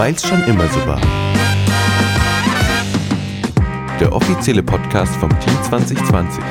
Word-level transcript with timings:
Weil's 0.00 0.26
schon 0.26 0.42
immer 0.44 0.66
so 0.68 0.80
war. 0.86 0.98
Der 4.00 4.10
offizielle 4.10 4.62
Podcast 4.62 5.14
vom 5.16 5.28
Team 5.40 5.52
2020 5.62 6.42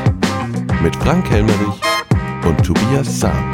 mit 0.84 0.96
Frank 0.98 1.28
Helmerich 1.32 1.82
und 2.46 2.64
Tobias 2.64 3.20
Sam. 3.20 3.52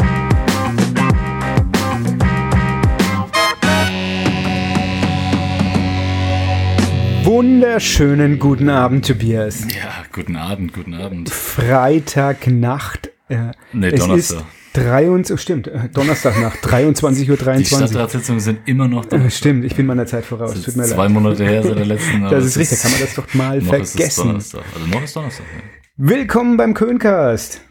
Wunderschönen 7.24 8.38
guten 8.38 8.68
Abend, 8.68 9.08
Tobias. 9.08 9.62
Ja, 9.74 10.04
guten 10.12 10.36
Abend, 10.36 10.74
guten 10.74 10.94
Abend. 10.94 11.30
Freitagnacht. 11.30 13.12
Äh, 13.30 13.52
Nee, 13.72 13.92
es 13.92 14.02
Donnerstag. 14.02 14.44
Ist 14.76 14.84
23, 14.86 15.34
oh, 15.34 15.38
stimmt, 15.38 15.68
äh, 15.68 15.90
Donnerstagnacht, 15.94 16.58
23.23 16.66 17.30
Uhr. 17.30 17.58
Die 17.58 17.66
Stadtratssitzungen 17.66 18.40
sind 18.42 18.60
immer 18.68 18.88
noch 18.88 19.06
da. 19.06 19.18
Äh, 19.18 19.30
Stimmt, 19.32 19.64
ich 19.66 19.76
bin 19.76 19.86
meiner 19.86 20.06
Zeit 20.06 20.26
voraus. 20.26 20.54
Tut 20.54 20.68
ist 20.68 20.76
mir 20.76 20.84
zwei 20.84 21.04
leid. 21.04 21.12
Monate 21.12 21.46
her 21.46 21.64
seit 21.64 21.78
der 21.78 21.86
letzten. 21.86 22.22
Das 22.24 22.44
ist 22.44 22.58
richtig, 22.58 22.82
kann 22.82 22.92
man 22.92 23.00
das 23.02 23.16
doch 23.16 23.34
mal 23.34 23.62
noch 23.62 23.74
Ist 23.74 23.82
es 23.82 23.92
vergessen. 23.92 24.28
Donnerstag. 24.28 24.62
Also 24.74 24.88
noch 24.88 25.04
ist 25.04 25.16
Donnerstag. 25.16 25.46
Ja. 25.56 25.62
Willkommen 25.98 26.58
beim 26.58 26.74
Köncast. 26.74 27.62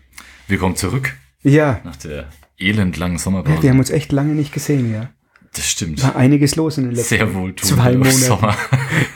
Wir 0.48 0.58
kommen 0.58 0.76
zurück 0.76 1.14
Ja, 1.42 1.80
nach 1.84 1.96
der 1.96 2.28
elendlangen 2.58 3.18
Sommerpause. 3.18 3.62
wir 3.62 3.70
haben 3.70 3.78
uns 3.78 3.90
echt 3.90 4.12
lange 4.12 4.34
nicht 4.34 4.52
gesehen, 4.54 4.92
ja. 4.92 5.10
das 5.54 5.66
stimmt. 5.68 6.02
War 6.02 6.16
einiges 6.16 6.56
los 6.56 6.78
in 6.78 6.84
den 6.84 6.94
letzten 6.94 7.16
Sehr 7.16 7.34
wohl 7.34 7.54
zwei 7.56 7.92
Monaten. 7.92 8.16
Sommer. 8.16 8.56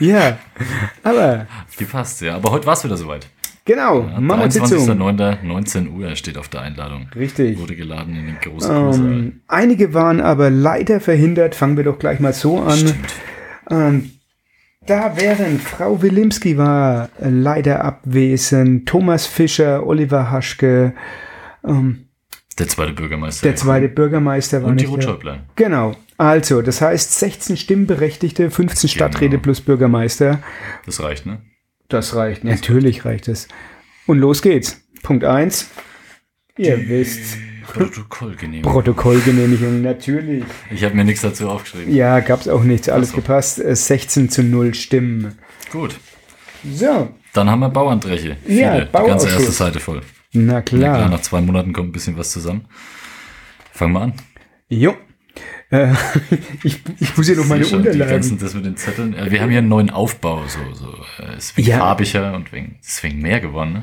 Ja, 0.00 0.38
aber 1.02 1.46
Gepasst, 1.76 2.20
ja. 2.20 2.34
Aber 2.36 2.50
heute 2.50 2.66
war 2.66 2.74
es 2.74 2.84
wieder 2.84 2.96
soweit. 2.96 3.28
Genau, 3.68 4.00
Ja, 4.12 4.18
Mammutsitzung. 4.20 4.78
23.09.19 4.88 5.92
Uhr 5.92 6.16
steht 6.16 6.36
auf 6.36 6.48
der 6.48 6.62
Einladung. 6.62 7.06
Richtig. 7.14 7.56
Wurde 7.60 7.76
geladen 7.76 8.16
in 8.16 8.26
den 8.26 8.38
großen. 8.40 8.92
Ähm, 9.04 9.40
einige 9.46 9.94
waren 9.94 10.20
aber 10.20 10.50
leider 10.50 10.98
verhindert. 11.00 11.54
Fangen 11.54 11.76
wir 11.76 11.84
doch 11.84 12.00
gleich 12.00 12.18
mal 12.18 12.32
so 12.32 12.58
an. 12.60 12.76
Stimmt. 12.78 13.14
Ähm, 13.70 14.10
da 14.86 15.16
wären 15.20 15.58
Frau 15.60 16.00
Wilimski 16.02 16.56
war 16.56 17.10
äh, 17.20 17.28
leider 17.28 17.84
abwesend, 17.84 18.88
Thomas 18.88 19.26
Fischer, 19.26 19.86
Oliver 19.86 20.30
Haschke, 20.30 20.94
ähm, 21.64 22.06
Der 22.58 22.68
zweite 22.68 22.92
Bürgermeister. 22.94 23.46
der 23.46 23.56
zweite 23.56 23.88
Bürgermeister 23.88 24.62
war 24.62 24.70
Und 24.70 24.80
die. 24.80 24.86
Rotschäublein. 24.86 25.40
Genau. 25.56 25.94
Also, 26.16 26.62
das 26.62 26.80
heißt 26.80 27.18
16 27.20 27.56
Stimmberechtigte, 27.58 28.50
15 28.50 28.88
Stadträte 28.88 29.32
Genau. 29.32 29.42
plus 29.42 29.60
Bürgermeister. 29.60 30.38
Das 30.86 31.00
reicht, 31.02 31.26
ne? 31.26 31.38
Das 31.88 32.14
reicht. 32.14 32.44
Natürlich 32.44 33.04
reicht 33.04 33.28
es. 33.28 33.48
Und 34.06 34.18
los 34.18 34.42
geht's. 34.42 34.82
Punkt 35.02 35.24
eins. 35.24 35.70
Ihr 36.56 36.88
wisst, 36.88 37.38
Protokollgenehmigung. 37.68 38.72
Protokollgenehmigung, 38.72 39.82
natürlich. 39.82 40.44
Ich 40.70 40.82
habe 40.84 40.94
mir 40.96 41.04
nichts 41.04 41.22
dazu 41.22 41.48
aufgeschrieben. 41.48 41.94
Ja, 41.94 42.20
gab's 42.20 42.48
auch 42.48 42.64
nichts, 42.64 42.88
alles 42.88 43.10
so. 43.10 43.16
gepasst. 43.16 43.60
Äh, 43.60 43.76
16 43.76 44.28
zu 44.30 44.42
0 44.42 44.74
Stimmen. 44.74 45.38
Gut. 45.70 45.98
So, 46.68 47.10
Dann 47.34 47.48
haben 47.48 47.60
wir 47.60 47.68
Bauanträge. 47.68 48.36
Ja, 48.46 48.72
Viele. 48.72 48.86
Die 48.86 49.06
ganze 49.06 49.28
erste 49.28 49.52
Seite 49.52 49.80
voll. 49.80 50.00
na 50.32 50.60
klar, 50.62 50.96
klar. 50.96 51.08
nach 51.08 51.20
zwei 51.22 51.40
Monaten 51.40 51.72
kommt 51.72 51.90
ein 51.90 51.92
bisschen 51.92 52.16
was 52.18 52.30
zusammen. 52.32 52.66
Fangen 53.72 53.92
wir 53.92 54.00
an. 54.00 54.12
Jo. 54.68 54.94
Äh, 55.70 55.88
ich, 56.64 56.80
ich 56.98 57.16
muss 57.16 57.26
hier 57.26 57.36
noch 57.36 57.46
meine 57.46 57.64
schon, 57.64 57.82
Die 57.82 57.88
Unterlagen. 57.88 58.12
ganzen, 58.12 58.38
das 58.38 58.54
mit 58.54 58.64
den 58.64 58.76
Zetteln. 58.76 59.14
Äh, 59.14 59.30
Wir 59.30 59.40
haben 59.42 59.50
hier 59.50 59.58
einen 59.58 59.68
neuen 59.68 59.90
Aufbau, 59.90 60.42
so, 60.46 60.58
so. 60.74 60.94
äh, 61.22 61.36
Ist 61.36 61.56
wegen 61.56 61.68
Ja. 61.68 61.78
farbiger 61.78 62.34
und 62.34 62.52
wegen, 62.52 62.76
deswegen 62.82 63.20
mehr 63.20 63.40
geworden, 63.40 63.72
ne? 63.72 63.82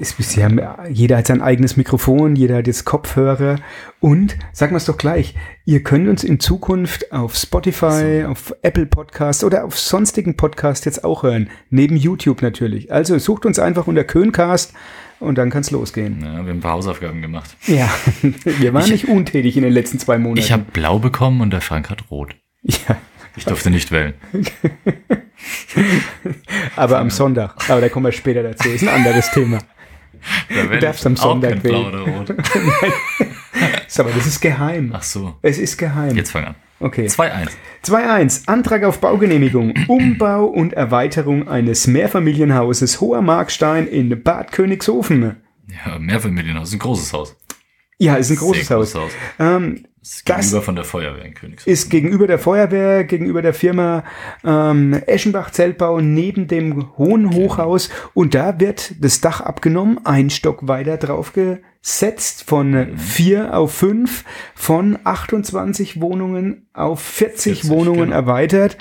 Sie 0.00 0.42
haben, 0.44 0.60
jeder 0.90 1.18
hat 1.18 1.26
sein 1.26 1.42
eigenes 1.42 1.76
Mikrofon, 1.76 2.36
jeder 2.36 2.56
hat 2.58 2.66
jetzt 2.68 2.84
Kopfhörer. 2.84 3.56
Und, 4.00 4.36
sagen 4.52 4.72
wir 4.72 4.76
es 4.76 4.84
doch 4.86 4.96
gleich, 4.96 5.34
ihr 5.64 5.82
könnt 5.82 6.08
uns 6.08 6.22
in 6.24 6.38
Zukunft 6.40 7.12
auf 7.12 7.34
Spotify, 7.34 8.24
auf 8.26 8.54
Apple 8.62 8.86
Podcast 8.86 9.42
oder 9.44 9.64
auf 9.64 9.78
sonstigen 9.78 10.36
Podcast 10.36 10.86
jetzt 10.86 11.04
auch 11.04 11.24
hören. 11.24 11.50
Neben 11.68 11.96
YouTube 11.96 12.42
natürlich. 12.42 12.92
Also 12.92 13.18
sucht 13.18 13.44
uns 13.44 13.58
einfach 13.58 13.86
unter 13.88 14.04
Köncast 14.04 14.72
und 15.22 15.36
dann 15.38 15.50
kann's 15.50 15.70
losgehen. 15.70 16.20
Ja, 16.20 16.32
wir 16.32 16.38
haben 16.38 16.48
ein 16.48 16.60
paar 16.60 16.72
Hausaufgaben 16.72 17.22
gemacht. 17.22 17.56
Ja, 17.66 17.88
wir 18.44 18.74
waren 18.74 18.88
nicht 18.90 19.08
untätig 19.08 19.56
in 19.56 19.62
den 19.62 19.72
letzten 19.72 19.98
zwei 19.98 20.18
Monaten. 20.18 20.40
Ich 20.40 20.52
habe 20.52 20.64
blau 20.72 20.98
bekommen 20.98 21.40
und 21.40 21.50
der 21.52 21.60
Frank 21.60 21.88
hat 21.90 22.10
rot. 22.10 22.34
ja, 22.62 22.96
Ich 23.36 23.44
durfte 23.44 23.70
nicht 23.70 23.90
wählen. 23.92 24.14
aber 26.76 26.98
am 26.98 27.10
Sonntag. 27.10 27.68
Aber 27.70 27.80
da 27.80 27.88
kommen 27.88 28.06
wir 28.06 28.12
später 28.12 28.42
dazu. 28.42 28.68
Ist 28.68 28.82
ein 28.82 28.88
anderes 28.88 29.30
Thema. 29.30 29.58
Da 30.48 30.70
wähle 30.70 30.78
darfst 30.80 31.00
ich 31.02 31.06
am 31.06 31.16
Sonntag 31.16 31.50
kein 31.50 31.60
blau 31.62 31.92
wählen. 31.92 32.02
oder 32.02 32.12
rot. 32.12 32.34
So, 33.86 34.04
aber 34.04 34.12
das 34.12 34.26
ist 34.26 34.40
geheim. 34.40 34.90
Ach 34.94 35.02
so. 35.02 35.36
Es 35.42 35.58
ist 35.58 35.76
geheim. 35.76 36.16
Jetzt 36.16 36.30
fang 36.30 36.44
an. 36.46 36.54
Okay. 36.82 37.06
2-1. 37.06 37.50
2.1. 37.84 38.48
Antrag 38.48 38.84
auf 38.84 39.00
Baugenehmigung. 39.00 39.74
Umbau 39.88 40.46
und 40.46 40.72
Erweiterung 40.72 41.48
eines 41.48 41.86
Mehrfamilienhauses 41.86 43.00
Hoher 43.00 43.22
Markstein 43.22 43.86
in 43.86 44.22
Bad 44.22 44.52
Königshofen. 44.52 45.36
Ja, 45.86 45.98
Mehrfamilienhaus, 45.98 46.72
ein 46.72 46.78
großes 46.80 47.12
Haus. 47.12 47.36
Ja, 47.98 48.16
ist 48.16 48.30
ein 48.30 48.36
großes 48.36 48.66
Sehr 48.66 48.76
Haus. 48.76 48.92
großes 48.92 49.00
Haus. 49.00 49.12
Ähm, 49.38 49.86
Das 50.02 50.24
Das- 50.24 50.36
gegenüber 50.40 50.62
von 50.62 50.74
der 50.74 50.84
Feuerwehr 50.84 51.24
in 51.24 51.34
Königshofen. 51.34 51.72
ist 51.72 51.88
gegenüber 51.88 52.26
der 52.26 52.40
Feuerwehr, 52.40 53.04
gegenüber 53.04 53.40
der 53.40 53.54
Firma 53.54 54.02
ähm, 54.44 55.00
Eschenbach-Zeltbau 55.06 56.00
neben 56.00 56.48
dem 56.48 56.96
hohen 56.98 57.32
Hochhaus. 57.34 57.88
Und 58.12 58.34
da 58.34 58.58
wird 58.58 58.94
das 59.00 59.20
Dach 59.20 59.40
abgenommen, 59.40 60.00
ein 60.04 60.28
Stock 60.30 60.66
weiter 60.66 60.96
drauf 60.96 61.32
gesetzt, 61.32 62.42
von 62.48 62.98
vier 62.98 63.56
auf 63.56 63.72
fünf, 63.74 64.24
von 64.56 64.98
28 65.04 66.00
Wohnungen 66.00 66.66
auf 66.72 67.00
40, 67.00 67.60
40, 67.60 67.70
Wohnungen 67.70 68.00
genau. 68.06 68.16
erweitert. 68.16 68.78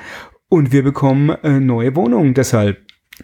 Und 0.49 0.71
wir 0.71 0.83
bekommen 0.83 1.29
äh, 1.43 1.59
neue 1.59 1.95
Wohnungen 1.95 2.33
deshalb. 2.33 2.79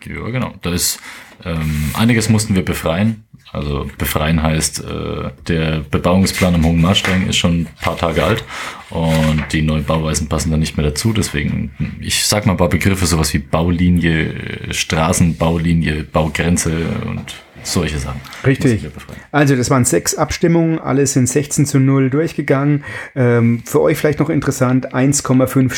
Ja, 0.06 0.30
genau. 0.30 0.53
Da 0.62 0.72
ist 0.72 1.00
ähm, 1.44 1.91
einiges 1.94 2.30
mussten 2.30 2.56
wir 2.56 2.63
befreien. 2.66 3.24
Also 3.53 3.88
befreien 3.97 4.44
heißt, 4.44 4.84
äh, 4.84 5.30
der 5.47 5.80
Bebauungsplan 5.90 6.56
am 6.56 6.66
Hohen 6.66 6.81
Marstein 6.81 7.28
ist 7.30 7.38
schon 7.38 7.62
ein 7.62 7.68
paar 7.81 7.97
Tage 7.97 8.24
alt 8.24 8.44
und 8.90 9.46
die 9.53 9.62
neuen 9.62 9.86
Bauweisen 9.86 10.28
passen 10.28 10.52
da 10.52 10.57
nicht 10.57 10.75
mehr 10.75 10.86
dazu. 10.86 11.13
Deswegen, 11.13 11.72
ich 12.02 12.25
sag 12.25 12.46
mal 12.46 12.53
ein 12.53 12.57
paar 12.57 12.69
Begriffe, 12.69 13.06
sowas 13.06 13.34
wie 13.34 13.40
Baulinie, 13.40 14.34
Straßenbaulinie, 14.72 16.03
Baugrenze 16.03 16.74
und 17.06 17.36
solche 17.63 18.00
Sachen. 18.00 18.22
Richtig. 18.46 18.86
Also 19.31 19.56
das 19.56 19.69
waren 19.69 19.86
sechs 19.86 20.16
Abstimmungen, 20.16 20.80
alle 20.80 21.07
sind 21.07 21.28
16 21.28 21.66
zu 21.66 21.80
0 21.80 22.09
durchgegangen. 22.09 22.84
Ähm, 23.16 23.62
für 23.66 23.81
euch 23.81 23.97
vielleicht 23.97 24.19
noch 24.19 24.30
interessant, 24.30 24.94
1,5 24.94 25.74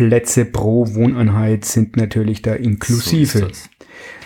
Stellplätze 0.00 0.46
pro 0.46 0.94
Wohneinheit 0.94 1.64
sind 1.64 1.96
natürlich 1.96 2.40
da 2.42 2.52
So 2.54 2.58
inklusive. 2.58 3.40
das. 3.48 3.68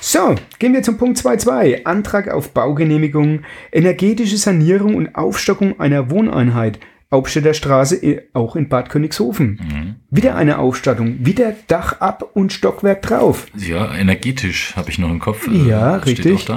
So, 0.00 0.36
gehen 0.58 0.72
wir 0.72 0.82
zum 0.82 0.98
Punkt 0.98 1.18
2.2. 1.18 1.84
Antrag 1.84 2.28
auf 2.28 2.50
Baugenehmigung, 2.50 3.40
energetische 3.72 4.36
Sanierung 4.36 4.94
und 4.94 5.16
Aufstockung 5.16 5.80
einer 5.80 6.10
Wohneinheit. 6.10 6.78
Hauptstädter 7.10 7.54
Straße, 7.54 7.96
eh, 7.96 8.22
auch 8.32 8.54
in 8.56 8.68
Bad 8.68 8.88
Königshofen. 8.88 9.60
Mhm. 9.62 9.94
Wieder 10.10 10.36
eine 10.36 10.58
Ausstattung, 10.58 11.16
wieder 11.26 11.54
Dach 11.68 12.00
ab 12.00 12.24
und 12.34 12.52
Stockwerk 12.52 13.02
drauf. 13.02 13.46
Ja, 13.56 13.94
energetisch 13.94 14.74
habe 14.76 14.90
ich 14.90 14.98
noch 14.98 15.10
im 15.10 15.18
Kopf. 15.20 15.48
Ja, 15.48 16.00
steht 16.02 16.24
richtig. 16.24 16.48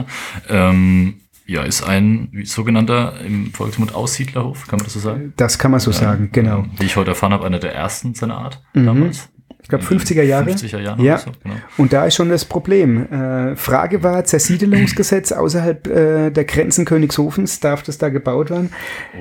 Ähm, 0.50 1.16
ja, 1.48 1.64
ist 1.64 1.82
ein 1.84 2.30
sogenannter 2.44 3.14
im 3.26 3.52
Volksmund 3.54 3.96
Aussiedlerhof, 3.96 4.68
kann 4.68 4.78
man 4.78 4.84
das 4.86 4.94
so 4.94 5.00
sagen? 5.00 5.34
Das 5.38 5.58
kann 5.58 5.72
man 5.72 5.80
so 5.80 5.92
sagen, 5.92 6.30
genau. 6.32 6.66
Wie 6.78 6.86
ich 6.86 6.96
heute 6.96 7.12
erfahren 7.12 7.34
habe, 7.34 7.46
einer 7.46 7.60
der 7.60 7.74
ersten 7.74 8.14
seiner 8.14 8.38
Art 8.38 8.62
Mhm. 8.74 8.86
damals. 8.86 9.30
Ich 9.64 9.70
glaube 9.70 9.84
50er 9.84 10.22
Jahre. 10.24 10.50
50er 10.52 10.80
Jahre 10.80 11.02
Ja. 11.04 11.18
so, 11.18 11.32
genau. 11.44 11.56
Und 11.78 11.92
da 11.92 12.06
ist 12.06 12.16
schon 12.16 12.30
das 12.30 12.46
Problem. 12.46 13.12
Äh, 13.12 13.56
Frage 13.58 14.02
war, 14.02 14.24
Zersiedelungsgesetz 14.24 15.32
außerhalb 15.34 15.88
äh, 15.88 16.30
der 16.32 16.46
Grenzen 16.46 16.86
Königshofens, 16.86 17.60
darf 17.60 17.84
das 17.84 17.98
da 17.98 18.08
gebaut 18.10 18.50
werden? 18.50 18.70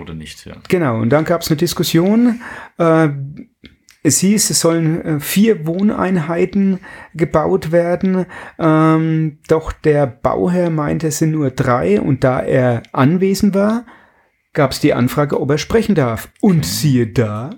Oder 0.01 0.15
nicht, 0.15 0.45
ja. 0.47 0.55
Genau, 0.69 0.99
und 1.01 1.11
dann 1.11 1.25
gab 1.25 1.41
es 1.43 1.49
eine 1.49 1.57
Diskussion. 1.57 2.41
Äh, 2.79 3.09
es 4.07 4.19
hieß, 4.19 4.51
es 4.51 4.61
sollen 4.61 5.05
äh, 5.05 5.21
vier 5.21 5.67
Wohneinheiten 5.67 6.79
gebaut 7.15 7.73
werden. 7.73 8.27
Ähm, 8.59 9.39
doch 9.49 9.73
der 9.73 10.07
Bauherr 10.07 10.71
meinte, 10.71 11.09
es 11.09 11.19
sind 11.19 11.33
nur 11.33 11.51
drei. 11.51 12.01
Und 12.01 12.23
da 12.23 12.41
er 12.41 12.83
anwesend 12.93 13.55
war, 13.55 13.85
gab 14.53 14.71
es 14.71 14.81
die 14.81 14.95
Anfrage, 14.95 15.41
ob 15.41 15.51
er 15.51 15.59
sprechen 15.59 15.95
darf. 15.95 16.31
Und 16.41 16.65
siehe 16.65 17.09
da, 17.09 17.51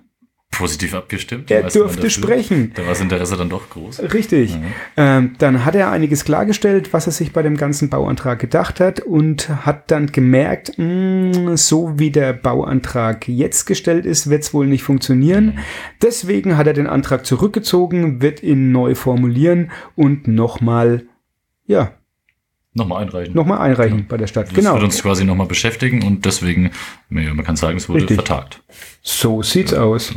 Positiv 0.51 0.95
abgestimmt. 0.95 1.51
Er 1.53 1.63
durfte 1.63 1.97
dafür. 1.97 2.11
sprechen. 2.11 2.73
Da 2.75 2.83
war 2.83 2.89
das 2.89 3.01
Interesse 3.01 3.37
dann 3.37 3.49
doch 3.49 3.71
groß. 3.71 4.01
Richtig. 4.13 4.59
Ähm, 4.97 5.35
dann 5.39 5.65
hat 5.65 5.77
er 5.77 5.93
einiges 5.93 6.25
klargestellt, 6.25 6.93
was 6.93 7.07
er 7.07 7.13
sich 7.13 7.33
bei 7.33 7.43
dem 7.43 7.57
ganzen 7.57 7.91
Bauantrag 7.91 8.41
gedacht 8.41 8.81
hat 8.81 8.99
und 8.99 9.49
hat 9.65 9.91
dann 9.93 10.09
gemerkt, 10.09 10.73
mh, 10.77 11.57
so 11.57 11.99
wie 12.01 12.11
der 12.11 12.33
Bauantrag 12.33 13.29
jetzt 13.29 13.67
gestellt 13.67 14.05
ist, 14.05 14.31
wird 14.31 14.43
es 14.43 14.53
wohl 14.53 14.67
nicht 14.67 14.83
funktionieren. 14.83 15.59
Deswegen 16.03 16.57
hat 16.57 16.67
er 16.67 16.73
den 16.73 16.89
Antrag 16.89 17.25
zurückgezogen, 17.25 18.21
wird 18.21 18.43
ihn 18.43 18.73
neu 18.73 18.97
formulieren 18.97 19.71
und 19.95 20.27
nochmal, 20.27 21.07
ja, 21.67 21.93
Nochmal 22.75 23.03
einreichen. 23.03 23.35
nochmal 23.35 23.59
einreichen 23.59 24.07
bei 24.09 24.17
der 24.17 24.27
Stadt. 24.27 24.49
Das 24.49 24.55
genau. 24.55 24.75
wird 24.75 24.85
uns 24.85 25.03
quasi 25.03 25.25
nochmal 25.25 25.47
beschäftigen 25.47 26.05
und 26.05 26.25
deswegen, 26.25 26.71
ja, 27.11 27.35
man 27.35 27.45
kann 27.45 27.57
sagen, 27.57 27.77
es 27.77 27.89
wurde 27.89 28.01
Richtig. 28.01 28.17
vertagt. 28.17 28.63
So 29.03 29.43
sieht's 29.43 29.75
aus. 29.75 30.15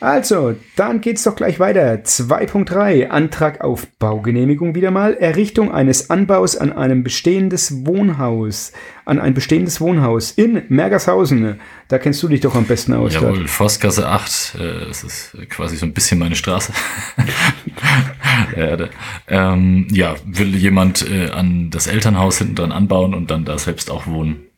Also, 0.00 0.56
dann 0.76 1.02
geht's 1.02 1.24
doch 1.24 1.36
gleich 1.36 1.60
weiter. 1.60 1.92
2.3. 1.92 3.08
Antrag 3.08 3.60
auf 3.60 3.86
Baugenehmigung 3.98 4.74
wieder 4.74 4.90
mal. 4.90 5.14
Errichtung 5.14 5.72
eines 5.72 6.08
Anbaus 6.08 6.56
an 6.56 6.72
einem 6.72 7.04
bestehendes 7.04 7.84
Wohnhaus. 7.84 8.72
An 9.04 9.20
ein 9.20 9.34
bestehendes 9.34 9.78
Wohnhaus 9.78 10.30
in 10.30 10.62
Mergershausen. 10.70 11.60
Da 11.88 11.98
kennst 11.98 12.22
du 12.22 12.28
dich 12.28 12.40
doch 12.40 12.54
am 12.54 12.64
besten 12.64 12.94
aus. 12.94 13.12
Jawohl, 13.12 13.46
Forstgasse 13.46 14.08
8, 14.08 14.54
äh, 14.54 14.86
das 14.86 15.04
ist 15.04 15.36
quasi 15.50 15.76
so 15.76 15.84
ein 15.84 15.92
bisschen 15.92 16.18
meine 16.18 16.36
Straße. 16.36 16.72
ja, 18.56 18.76
da, 18.76 18.88
ähm, 19.28 19.86
ja, 19.90 20.14
will 20.24 20.56
jemand 20.56 21.06
äh, 21.10 21.28
an 21.28 21.68
das 21.70 21.86
Elternhaus 21.86 22.38
hinten 22.38 22.54
dran 22.54 22.72
anbauen 22.72 23.12
und 23.12 23.30
dann 23.30 23.44
da 23.44 23.58
selbst 23.58 23.90
auch 23.90 24.06
wohnen. 24.06 24.49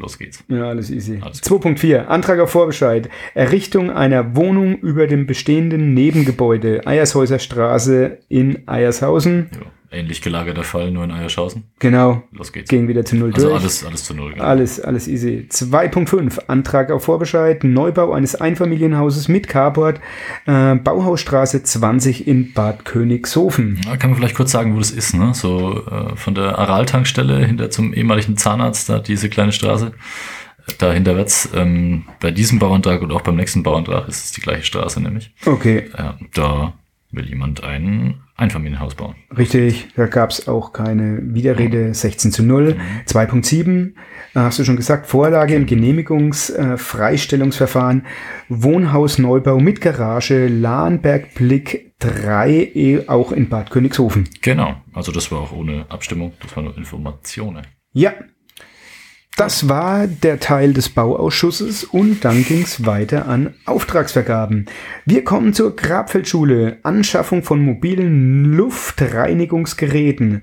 Los 0.00 0.18
geht's. 0.18 0.42
Ja, 0.48 0.68
alles 0.68 0.90
easy. 0.90 1.18
Alles 1.20 1.42
2.4. 1.42 2.06
Antrag 2.06 2.40
auf 2.40 2.50
Vorbescheid. 2.50 3.10
Errichtung 3.34 3.90
einer 3.90 4.34
Wohnung 4.34 4.78
über 4.78 5.06
dem 5.06 5.26
bestehenden 5.26 5.92
Nebengebäude. 5.92 6.86
Eiershäuser 6.86 7.38
Straße 7.38 8.18
in 8.28 8.66
Eiershausen. 8.66 9.50
Ja, 9.52 9.58
ähnlich 9.92 10.22
gelagerter 10.22 10.62
Fall, 10.64 10.90
nur 10.90 11.04
in 11.04 11.10
Eierschausen. 11.10 11.64
Genau. 11.78 12.22
Los 12.32 12.52
geht's. 12.52 12.70
Ging 12.70 12.86
wieder 12.88 13.04
zu 13.04 13.16
Null 13.16 13.32
Also 13.34 13.48
durch. 13.48 13.60
alles, 13.60 13.84
alles 13.84 14.04
zu 14.04 14.14
null. 14.14 14.32
genau. 14.32 14.44
Alles, 14.44 14.80
alles 14.80 15.08
easy. 15.08 15.48
2.5. 15.50 16.46
Antrag 16.46 16.90
auf 16.90 17.04
Vorbescheid. 17.04 17.64
Neubau 17.64 18.12
eines 18.12 18.34
Einfamilienhauses 18.36 19.28
mit 19.28 19.48
Carport. 19.48 20.00
Äh, 20.46 20.76
Bauhausstraße 20.76 21.62
20 21.62 22.26
in 22.26 22.52
Bad 22.52 22.84
Königshofen. 22.84 23.80
Ja, 23.84 23.96
kann 23.96 24.10
man 24.10 24.18
vielleicht 24.18 24.36
kurz 24.36 24.52
sagen, 24.52 24.74
wo 24.74 24.78
das 24.78 24.90
ist, 24.90 25.14
ne? 25.14 25.32
So 25.34 25.84
äh, 25.86 26.16
von 26.16 26.34
der 26.34 26.58
Aral-Tankstelle 26.58 27.44
hinter 27.44 27.70
zum 27.70 27.92
ehemaligen 27.92 28.36
Zahnarzt, 28.36 28.88
da 28.88 28.98
diese 28.98 29.28
kleine 29.28 29.52
Straße. 29.52 29.92
Da 30.78 30.92
hinterwärts, 30.92 31.48
ähm, 31.54 32.04
bei 32.20 32.30
diesem 32.30 32.58
Bauantrag 32.60 33.02
und 33.02 33.10
auch 33.10 33.22
beim 33.22 33.34
nächsten 33.34 33.62
Bauantrag 33.64 34.06
ist 34.06 34.24
es 34.26 34.32
die 34.32 34.40
gleiche 34.40 34.62
Straße 34.62 35.00
nämlich. 35.02 35.32
Okay, 35.44 35.90
Ja, 35.98 36.16
da 36.34 36.74
will 37.12 37.26
jemand 37.26 37.62
ein 37.64 38.20
Einfamilienhaus 38.36 38.94
bauen. 38.94 39.16
richtig. 39.36 39.88
Da 39.96 40.06
gab 40.06 40.30
es 40.30 40.48
auch 40.48 40.72
keine 40.72 41.18
Widerrede. 41.34 41.92
16 41.92 42.32
zu 42.32 42.42
0. 42.42 42.76
2.7. 43.06 43.88
äh, 43.88 43.92
Hast 44.34 44.58
du 44.58 44.64
schon 44.64 44.76
gesagt, 44.76 45.06
Vorlage 45.06 45.54
im 45.54 45.66
Genehmigungs-Freistellungsverfahren. 45.66 48.06
Wohnhausneubau 48.48 49.58
mit 49.60 49.80
Garage, 49.80 50.46
Lahnbergblick 50.48 51.94
3, 51.98 52.50
eh 52.74 53.08
auch 53.08 53.32
in 53.32 53.48
Bad 53.48 53.70
Königshofen. 53.70 54.28
Genau, 54.40 54.76
also 54.92 55.12
das 55.12 55.30
war 55.30 55.40
auch 55.40 55.52
ohne 55.52 55.86
Abstimmung, 55.90 56.32
das 56.40 56.56
war 56.56 56.62
nur 56.62 56.76
Informationen. 56.76 57.66
Ja, 57.92 58.12
das 59.36 59.68
war 59.68 60.06
der 60.06 60.38
Teil 60.40 60.72
des 60.74 60.88
Bauausschusses 60.88 61.84
und 61.84 62.24
dann 62.24 62.44
ging 62.44 62.62
es 62.62 62.84
weiter 62.84 63.26
an 63.26 63.54
Auftragsvergaben. 63.64 64.66
Wir 65.06 65.24
kommen 65.24 65.54
zur 65.54 65.74
Grabfeldschule, 65.76 66.78
Anschaffung 66.82 67.42
von 67.42 67.60
mobilen 67.60 68.52
Luftreinigungsgeräten. 68.54 70.42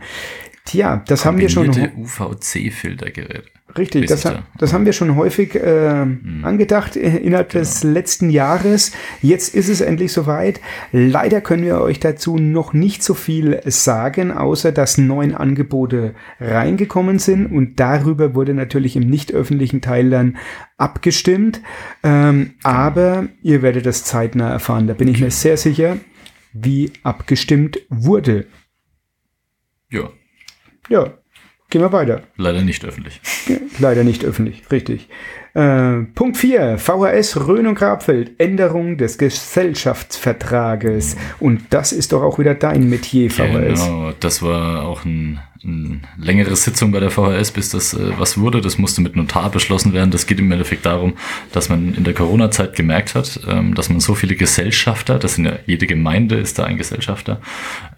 Tja, 0.67 1.01
das 1.07 1.25
haben 1.25 1.37
wir 1.37 1.47
schon 1.47 1.69
UVC-Filtergeräte. 1.69 3.43
richtig, 3.77 4.07
das, 4.07 4.29
das 4.57 4.73
haben 4.73 4.85
wir 4.85 4.91
schon 4.91 5.15
häufig 5.15 5.55
äh, 5.55 6.05
angedacht 6.43 6.97
äh, 6.97 7.19
innerhalb 7.19 7.51
des 7.51 7.85
letzten 7.85 8.29
Jahres. 8.29 8.91
Jetzt 9.21 9.55
ist 9.55 9.69
es 9.69 9.79
endlich 9.79 10.11
soweit. 10.11 10.59
Leider 10.91 11.39
können 11.39 11.63
wir 11.63 11.79
euch 11.79 12.01
dazu 12.01 12.35
noch 12.37 12.73
nicht 12.73 13.01
so 13.01 13.13
viel 13.13 13.61
sagen, 13.63 14.33
außer 14.33 14.73
dass 14.73 14.97
neun 14.97 15.33
Angebote 15.33 16.15
reingekommen 16.41 17.17
sind 17.17 17.45
und 17.45 17.79
darüber 17.79 18.35
wurde 18.35 18.53
natürlich 18.53 18.97
im 18.97 19.09
nicht 19.09 19.31
öffentlichen 19.31 19.79
Teil 19.79 20.09
dann 20.09 20.35
abgestimmt. 20.75 21.61
Ähm, 22.03 22.55
aber 22.63 23.29
ihr 23.41 23.61
werdet 23.61 23.85
das 23.85 24.03
zeitnah 24.03 24.49
erfahren. 24.49 24.87
Da 24.87 24.95
bin 24.95 25.07
ich 25.07 25.21
mir 25.21 25.31
sehr 25.31 25.55
sicher, 25.55 25.95
wie 26.51 26.91
abgestimmt 27.03 27.79
wurde. 27.89 28.47
Ja, 29.89 30.09
Ja, 30.89 31.13
gehen 31.69 31.81
wir 31.81 31.91
weiter. 31.91 32.21
leider 32.37 32.61
nicht 32.61 32.85
öffentlich. 32.85 33.19
Leider 33.79 34.03
nicht 34.03 34.23
öffentlich, 34.25 34.63
richtig. 34.71 35.09
Äh, 35.53 36.01
Punkt 36.15 36.37
4. 36.37 36.77
VHS 36.77 37.47
Rhön 37.47 37.67
und 37.67 37.75
Grabfeld. 37.75 38.39
Änderung 38.39 38.97
des 38.97 39.17
Gesellschaftsvertrages. 39.17 41.15
Und 41.39 41.61
das 41.71 41.91
ist 41.91 42.11
doch 42.13 42.21
auch 42.23 42.39
wieder 42.39 42.53
dein 42.55 42.89
Metier, 42.89 43.29
VHS. 43.31 43.85
Genau, 43.85 44.11
das 44.19 44.41
war 44.41 44.83
auch 44.83 45.03
ein, 45.05 45.39
ein 45.39 45.46
längere 46.17 46.55
Sitzung 46.55 46.91
bei 46.91 46.99
der 46.99 47.11
VHS, 47.11 47.51
bis 47.51 47.69
das 47.69 47.93
äh, 47.93 48.11
was 48.17 48.37
wurde. 48.37 48.61
Das 48.61 48.77
musste 48.77 49.01
mit 49.01 49.15
Notar 49.15 49.49
beschlossen 49.49 49.93
werden. 49.93 50.11
Das 50.11 50.25
geht 50.25 50.39
im 50.39 50.51
Endeffekt 50.51 50.85
darum, 50.85 51.15
dass 51.51 51.69
man 51.69 51.93
in 51.93 52.03
der 52.03 52.13
Corona-Zeit 52.13 52.75
gemerkt 52.75 53.15
hat, 53.15 53.39
ähm, 53.47 53.73
dass 53.75 53.89
man 53.89 53.99
so 53.99 54.15
viele 54.15 54.35
Gesellschafter, 54.35 55.19
das 55.19 55.35
sind 55.35 55.45
ja 55.45 55.59
jede 55.65 55.85
Gemeinde 55.85 56.35
ist 56.35 56.57
da 56.57 56.63
ein 56.63 56.77
Gesellschafter, 56.77 57.41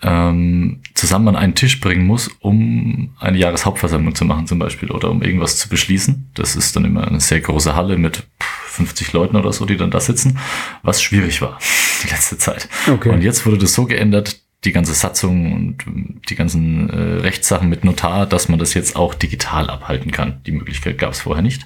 ähm, 0.01 0.81
zusammen 0.95 1.29
an 1.29 1.35
einen 1.35 1.55
Tisch 1.55 1.79
bringen 1.79 2.05
muss, 2.05 2.29
um 2.39 3.15
eine 3.19 3.37
Jahreshauptversammlung 3.37 4.15
zu 4.15 4.25
machen 4.25 4.47
zum 4.47 4.59
Beispiel 4.59 4.89
oder 4.91 5.11
um 5.11 5.21
irgendwas 5.21 5.57
zu 5.57 5.69
beschließen. 5.69 6.31
Das 6.33 6.55
ist 6.55 6.75
dann 6.75 6.85
immer 6.85 7.07
eine 7.07 7.19
sehr 7.19 7.41
große 7.41 7.75
Halle 7.75 7.97
mit 7.97 8.23
50 8.39 9.13
Leuten 9.13 9.35
oder 9.35 9.53
so, 9.53 9.65
die 9.65 9.77
dann 9.77 9.91
da 9.91 9.99
sitzen, 9.99 10.39
was 10.81 11.01
schwierig 11.01 11.41
war 11.41 11.59
die 12.03 12.09
letzte 12.09 12.37
Zeit. 12.37 12.67
Okay. 12.87 13.09
Und 13.09 13.21
jetzt 13.21 13.45
wurde 13.45 13.57
das 13.57 13.73
so 13.73 13.85
geändert, 13.85 14.39
die 14.65 14.73
ganze 14.73 14.93
Satzung 14.93 15.53
und 15.53 15.85
die 16.29 16.35
ganzen 16.35 16.89
äh, 16.89 17.21
Rechtssachen 17.21 17.69
mit 17.69 17.85
Notar, 17.85 18.25
dass 18.25 18.49
man 18.49 18.59
das 18.59 18.73
jetzt 18.73 18.95
auch 18.97 19.13
digital 19.13 19.69
abhalten 19.69 20.11
kann. 20.11 20.41
Die 20.45 20.51
Möglichkeit 20.51 20.97
gab 20.97 21.13
es 21.13 21.21
vorher 21.21 21.41
nicht. 21.41 21.65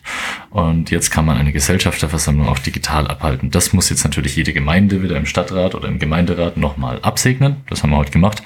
Und 0.52 0.92
jetzt 0.92 1.10
kann 1.10 1.26
man 1.26 1.38
eine 1.38 1.52
Gesellschafterversammlung 1.52 2.48
auch 2.48 2.60
digital 2.60 3.08
abhalten. 3.08 3.50
Das 3.50 3.74
muss 3.74 3.90
jetzt 3.90 4.04
natürlich 4.04 4.36
jede 4.36 4.54
Gemeinde 4.54 5.02
wieder 5.02 5.18
im 5.18 5.26
Stadtrat 5.26 5.74
oder 5.74 5.88
im 5.88 5.98
Gemeinderat 5.98 6.58
nochmal 6.58 7.00
absegnen. 7.02 7.58
Das 7.68 7.82
haben 7.82 7.90
wir 7.90 7.98
heute 7.98 8.12
gemacht. 8.12 8.44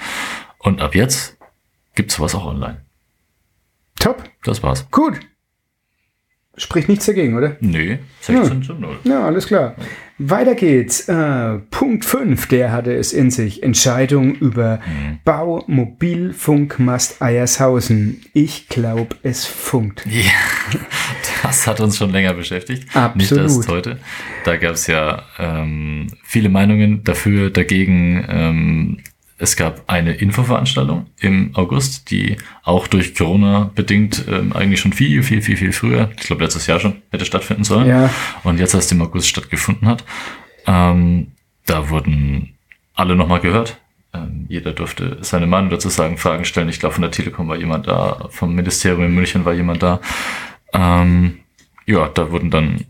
Und 0.59 0.81
ab 0.81 0.95
jetzt 0.95 1.37
gibt's 1.95 2.15
sowas 2.15 2.33
auch 2.33 2.45
online. 2.45 2.85
Top. 3.99 4.23
Das 4.43 4.63
war's. 4.63 4.89
Gut. 4.91 5.19
Spricht 6.57 6.89
nichts 6.89 7.05
dagegen, 7.05 7.37
oder? 7.37 7.55
Nö, 7.59 7.97
16 8.21 8.63
zu 8.63 8.73
0. 8.73 8.97
Ja, 9.03 9.23
alles 9.25 9.45
klar. 9.45 9.75
Weiter 10.17 10.55
geht's. 10.55 11.07
Äh, 11.07 11.59
Punkt 11.69 12.03
5, 12.03 12.47
der 12.47 12.71
hatte 12.71 12.95
es 12.95 13.13
in 13.13 13.29
sich. 13.29 13.61
Entscheidung 13.61 14.33
über 14.33 14.79
Bau 15.23 15.63
Mobilfunkmast 15.67 17.21
Eiershausen. 17.21 18.21
Ich 18.33 18.67
glaube, 18.69 19.15
es 19.21 19.45
funkt. 19.45 20.03
Ja, 20.07 20.79
das 21.43 21.67
hat 21.67 21.79
uns 21.79 21.97
schon 21.97 22.09
länger 22.09 22.33
beschäftigt. 22.33 22.87
Absolut. 22.95 23.43
Nicht 23.43 23.57
erst 23.57 23.69
heute. 23.69 23.99
Da 24.43 24.57
gab 24.57 24.73
es 24.73 24.87
ja 24.87 25.23
ähm, 25.37 26.07
viele 26.23 26.49
Meinungen 26.49 27.03
dafür, 27.03 27.51
dagegen. 27.51 28.25
Ähm, 28.27 28.97
es 29.39 29.55
gab 29.55 29.83
eine 29.87 30.13
Infoveranstaltung 30.13 31.07
im 31.19 31.51
August, 31.55 32.09
die 32.09 32.37
auch 32.63 32.87
durch 32.87 33.13
Corona 33.13 33.69
bedingt 33.75 34.25
ähm, 34.27 34.53
eigentlich 34.53 34.79
schon 34.79 34.93
viel, 34.93 35.21
viel, 35.21 35.41
viel, 35.41 35.57
viel 35.57 35.71
früher, 35.71 36.09
ich 36.17 36.25
glaube 36.25 36.43
letztes 36.43 36.65
Jahr 36.65 36.79
schon, 36.79 37.01
hätte 37.11 37.25
stattfinden 37.25 37.63
sollen. 37.63 37.87
Ja. 37.87 38.09
Und 38.43 38.59
jetzt 38.59 38.73
erst 38.73 38.91
im 38.91 39.01
August 39.01 39.27
stattgefunden 39.27 39.87
hat. 39.87 40.03
Ähm, 40.65 41.31
da 41.65 41.89
wurden 41.89 42.55
alle 42.95 43.15
nochmal 43.15 43.39
gehört. 43.39 43.79
Ähm, 44.13 44.45
jeder 44.49 44.73
durfte 44.73 45.19
seine 45.21 45.45
Meinung 45.45 45.69
dazu 45.69 45.89
sagen, 45.89 46.17
Fragen 46.17 46.45
stellen. 46.45 46.69
Ich 46.69 46.79
glaube, 46.79 46.95
von 46.95 47.03
der 47.03 47.11
Telekom 47.11 47.47
war 47.47 47.57
jemand 47.57 47.87
da, 47.87 48.27
vom 48.31 48.55
Ministerium 48.55 49.05
in 49.05 49.15
München 49.15 49.45
war 49.45 49.53
jemand 49.53 49.83
da. 49.83 49.99
Ähm, 50.73 51.39
ja, 51.85 52.09
da 52.09 52.31
wurden 52.31 52.49
dann 52.49 52.85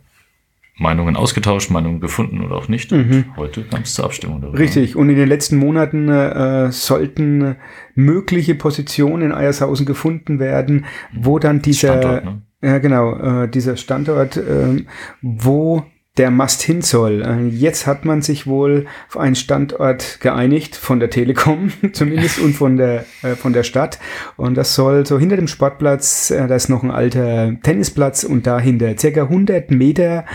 Meinungen 0.77 1.15
ausgetauscht, 1.15 1.71
Meinungen 1.71 1.99
gefunden 1.99 2.43
oder 2.43 2.55
auch 2.55 2.67
nicht. 2.67 2.91
Und 2.91 3.25
heute 3.35 3.63
kam 3.63 3.81
es 3.81 3.93
zur 3.93 4.05
Abstimmung 4.05 4.41
darüber. 4.41 4.57
Mhm. 4.57 4.63
Richtig. 4.63 4.95
Und 4.95 5.09
in 5.09 5.15
den 5.15 5.27
letzten 5.27 5.57
Monaten 5.57 6.07
äh, 6.09 6.71
sollten 6.71 7.55
mögliche 7.95 8.55
Positionen 8.55 9.23
in 9.23 9.31
Eiershausen 9.31 9.85
gefunden 9.85 10.39
werden, 10.39 10.85
wo 11.13 11.39
dann 11.39 11.61
dieser, 11.61 11.99
Standort, 11.99 12.25
ne? 12.25 12.41
ja 12.61 12.77
genau, 12.77 13.15
äh, 13.43 13.49
dieser 13.49 13.75
Standort, 13.75 14.37
äh, 14.37 14.85
wo 15.21 15.83
der 16.17 16.31
Mast 16.31 16.61
hin 16.61 16.81
soll. 16.81 17.21
Äh, 17.21 17.47
jetzt 17.47 17.87
hat 17.87 18.05
man 18.05 18.21
sich 18.21 18.47
wohl 18.47 18.85
auf 19.07 19.17
einen 19.17 19.35
Standort 19.35 20.19
geeinigt 20.19 20.75
von 20.75 20.99
der 20.99 21.09
Telekom 21.09 21.71
zumindest 21.93 22.39
und 22.39 22.53
von 22.53 22.77
der 22.77 23.05
äh, 23.21 23.35
von 23.35 23.53
der 23.53 23.63
Stadt. 23.63 23.99
Und 24.35 24.55
das 24.55 24.75
soll 24.75 25.05
so 25.05 25.19
hinter 25.19 25.35
dem 25.35 25.47
Sportplatz, 25.47 26.31
äh, 26.31 26.47
da 26.47 26.55
ist 26.55 26.69
noch 26.69 26.83
ein 26.83 26.91
alter 26.91 27.55
Tennisplatz 27.61 28.23
und 28.23 28.47
dahinter 28.47 28.97
circa 28.97 29.23
100 29.23 29.71
Meter 29.71 30.25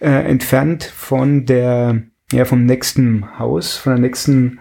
äh, 0.00 0.08
entfernt 0.08 0.84
von 0.84 1.46
der 1.46 2.02
ja 2.32 2.44
vom 2.44 2.64
nächsten 2.64 3.38
Haus, 3.38 3.76
von 3.76 3.92
der 3.94 4.00
nächsten 4.00 4.60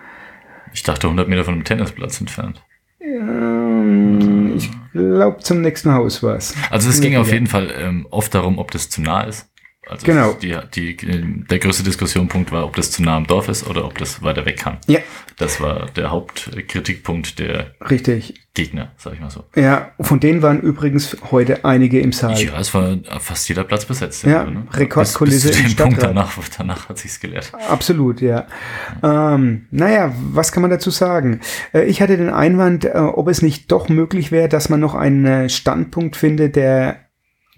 Ich 0.74 0.84
dachte 0.84 1.08
100 1.08 1.28
Meter 1.28 1.44
von 1.44 1.56
dem 1.56 1.64
Tennisplatz 1.64 2.20
entfernt. 2.20 2.64
ähm, 3.02 4.54
ich 4.56 4.70
glaube 4.94 5.40
zum 5.40 5.62
nächsten 5.62 5.94
Haus 5.94 6.24
war 6.24 6.36
es. 6.36 6.56
Also 6.70 6.90
es 6.90 7.02
ging 7.02 7.16
auf 7.16 7.32
jeden 7.32 7.48
Fall 7.48 7.72
ähm, 7.78 8.08
oft 8.10 8.34
darum, 8.34 8.58
ob 8.58 8.72
das 8.72 8.90
zu 8.90 9.02
nah 9.02 9.24
ist. 9.24 9.49
Also 9.90 10.06
Genau. 10.06 10.34
Die, 10.34 10.56
die, 10.76 10.96
der 11.50 11.60
größte 11.60 11.84
Diskussionspunkt 11.84 12.52
war, 12.52 12.66
ob 12.66 12.76
das 12.76 12.92
zu 12.92 13.02
nah 13.04 13.18
am 13.18 13.26
Dorf 13.28 13.48
ist 13.50 13.68
oder 13.68 13.86
ob 13.86 13.98
das 13.98 14.22
weiter 14.22 14.46
weg 14.46 14.58
kann. 14.60 14.78
Ja, 14.88 15.00
Das 15.38 15.60
war 15.60 15.88
der 15.96 16.12
Hauptkritikpunkt 16.12 17.40
der 17.40 17.72
Richtig. 17.90 18.34
Gegner, 18.54 18.92
sag 18.98 19.14
ich 19.14 19.20
mal 19.22 19.30
so. 19.30 19.46
Ja, 19.56 19.92
von 20.00 20.20
denen 20.20 20.42
waren 20.42 20.60
übrigens 20.60 21.16
heute 21.32 21.64
einige 21.66 22.00
im 22.02 22.12
Saal. 22.12 22.38
Ja, 22.42 22.60
es 22.60 22.74
war 22.74 22.98
fast 23.20 23.48
jeder 23.48 23.64
Platz 23.64 23.86
besetzt. 23.86 24.24
Ja, 24.26 24.46
Rekordkulisse 24.74 25.48
bis, 25.50 25.58
bis 25.58 25.66
zu 25.66 25.72
im 25.72 25.76
dem 25.76 25.78
Punkt 25.78 25.94
Stadtrat. 26.00 26.16
danach, 26.18 26.34
danach 26.58 26.90
hat 26.90 26.98
sich's 26.98 27.20
gelehrt. 27.20 27.52
Absolut, 27.70 28.22
ja. 28.22 28.48
Ähm, 29.02 29.68
naja, 29.72 30.14
was 30.34 30.52
kann 30.52 30.62
man 30.62 30.72
dazu 30.72 30.90
sagen? 30.90 31.40
Äh, 31.74 31.84
ich 31.86 32.02
hatte 32.02 32.18
den 32.18 32.30
Einwand, 32.30 32.86
äh, 32.86 32.90
ob 32.98 33.28
es 33.30 33.42
nicht 33.42 33.72
doch 33.72 33.88
möglich 33.90 34.32
wäre, 34.32 34.50
dass 34.50 34.70
man 34.70 34.80
noch 34.80 34.94
einen 34.96 35.26
äh, 35.26 35.50
Standpunkt 35.50 36.16
findet, 36.18 36.56
der 36.56 36.98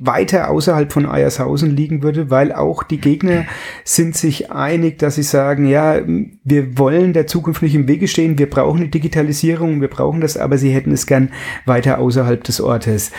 weiter 0.03 0.49
außerhalb 0.49 0.91
von 0.91 1.05
Eiershausen 1.05 1.75
liegen 1.75 2.01
würde, 2.01 2.31
weil 2.31 2.51
auch 2.51 2.81
die 2.81 2.99
Gegner 2.99 3.45
sind 3.83 4.17
sich 4.17 4.51
einig, 4.51 4.97
dass 4.97 5.15
sie 5.15 5.23
sagen, 5.23 5.67
ja, 5.67 6.01
wir 6.43 6.77
wollen 6.77 7.13
der 7.13 7.27
Zukunft 7.27 7.61
nicht 7.61 7.75
im 7.75 7.87
Wege 7.87 8.07
stehen, 8.07 8.39
wir 8.39 8.49
brauchen 8.49 8.81
eine 8.81 8.89
Digitalisierung, 8.89 9.79
wir 9.79 9.89
brauchen 9.89 10.19
das, 10.19 10.37
aber 10.37 10.57
sie 10.57 10.71
hätten 10.71 10.91
es 10.91 11.05
gern 11.05 11.29
weiter 11.65 11.99
außerhalb 11.99 12.43
des 12.43 12.59
Ortes. 12.61 13.11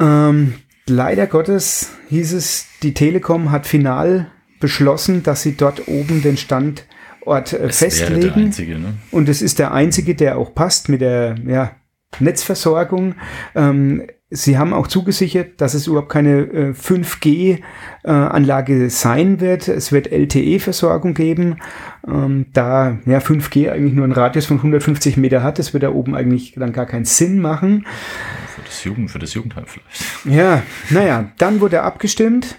Ähm, 0.00 0.54
leider 0.86 1.28
Gottes 1.28 1.92
hieß 2.08 2.32
es, 2.32 2.66
die 2.82 2.94
Telekom 2.94 3.52
hat 3.52 3.66
final 3.66 4.26
beschlossen, 4.58 5.22
dass 5.22 5.42
sie 5.42 5.56
dort 5.56 5.86
oben 5.86 6.20
den 6.20 6.36
Standort 6.36 7.52
äh, 7.52 7.70
festlegen. 7.70 8.32
einzige, 8.34 8.78
ne? 8.78 8.94
Und 9.12 9.28
es 9.28 9.40
ist 9.40 9.60
der 9.60 9.72
einzige, 9.72 10.16
der 10.16 10.36
auch 10.36 10.52
passt 10.52 10.88
mit 10.88 11.00
der 11.00 11.36
ja, 11.46 11.76
Netzversorgung. 12.18 13.14
Ähm, 13.54 14.02
Sie 14.34 14.56
haben 14.56 14.72
auch 14.72 14.86
zugesichert, 14.86 15.60
dass 15.60 15.74
es 15.74 15.86
überhaupt 15.86 16.08
keine 16.08 16.40
äh, 16.40 16.70
5G-Anlage 16.70 18.88
sein 18.88 19.40
wird. 19.40 19.68
Es 19.68 19.92
wird 19.92 20.10
LTE-Versorgung 20.10 21.12
geben. 21.12 21.58
Ähm, 22.08 22.46
da 22.54 22.98
ja, 23.04 23.18
5G 23.18 23.70
eigentlich 23.70 23.92
nur 23.92 24.04
einen 24.04 24.14
Radius 24.14 24.46
von 24.46 24.56
150 24.56 25.18
Meter 25.18 25.42
hat, 25.42 25.58
das 25.58 25.74
wird 25.74 25.82
da 25.82 25.90
oben 25.90 26.14
eigentlich 26.14 26.54
dann 26.56 26.72
gar 26.72 26.86
keinen 26.86 27.04
Sinn 27.04 27.40
machen. 27.40 27.86
Für 28.54 28.62
das 28.62 28.82
Jugend, 28.84 29.10
für 29.10 29.18
das 29.18 29.34
Jugendheim 29.34 29.66
vielleicht. 29.66 30.24
Ja, 30.24 30.62
naja, 30.88 31.30
dann 31.36 31.60
wurde 31.60 31.82
abgestimmt. 31.82 32.56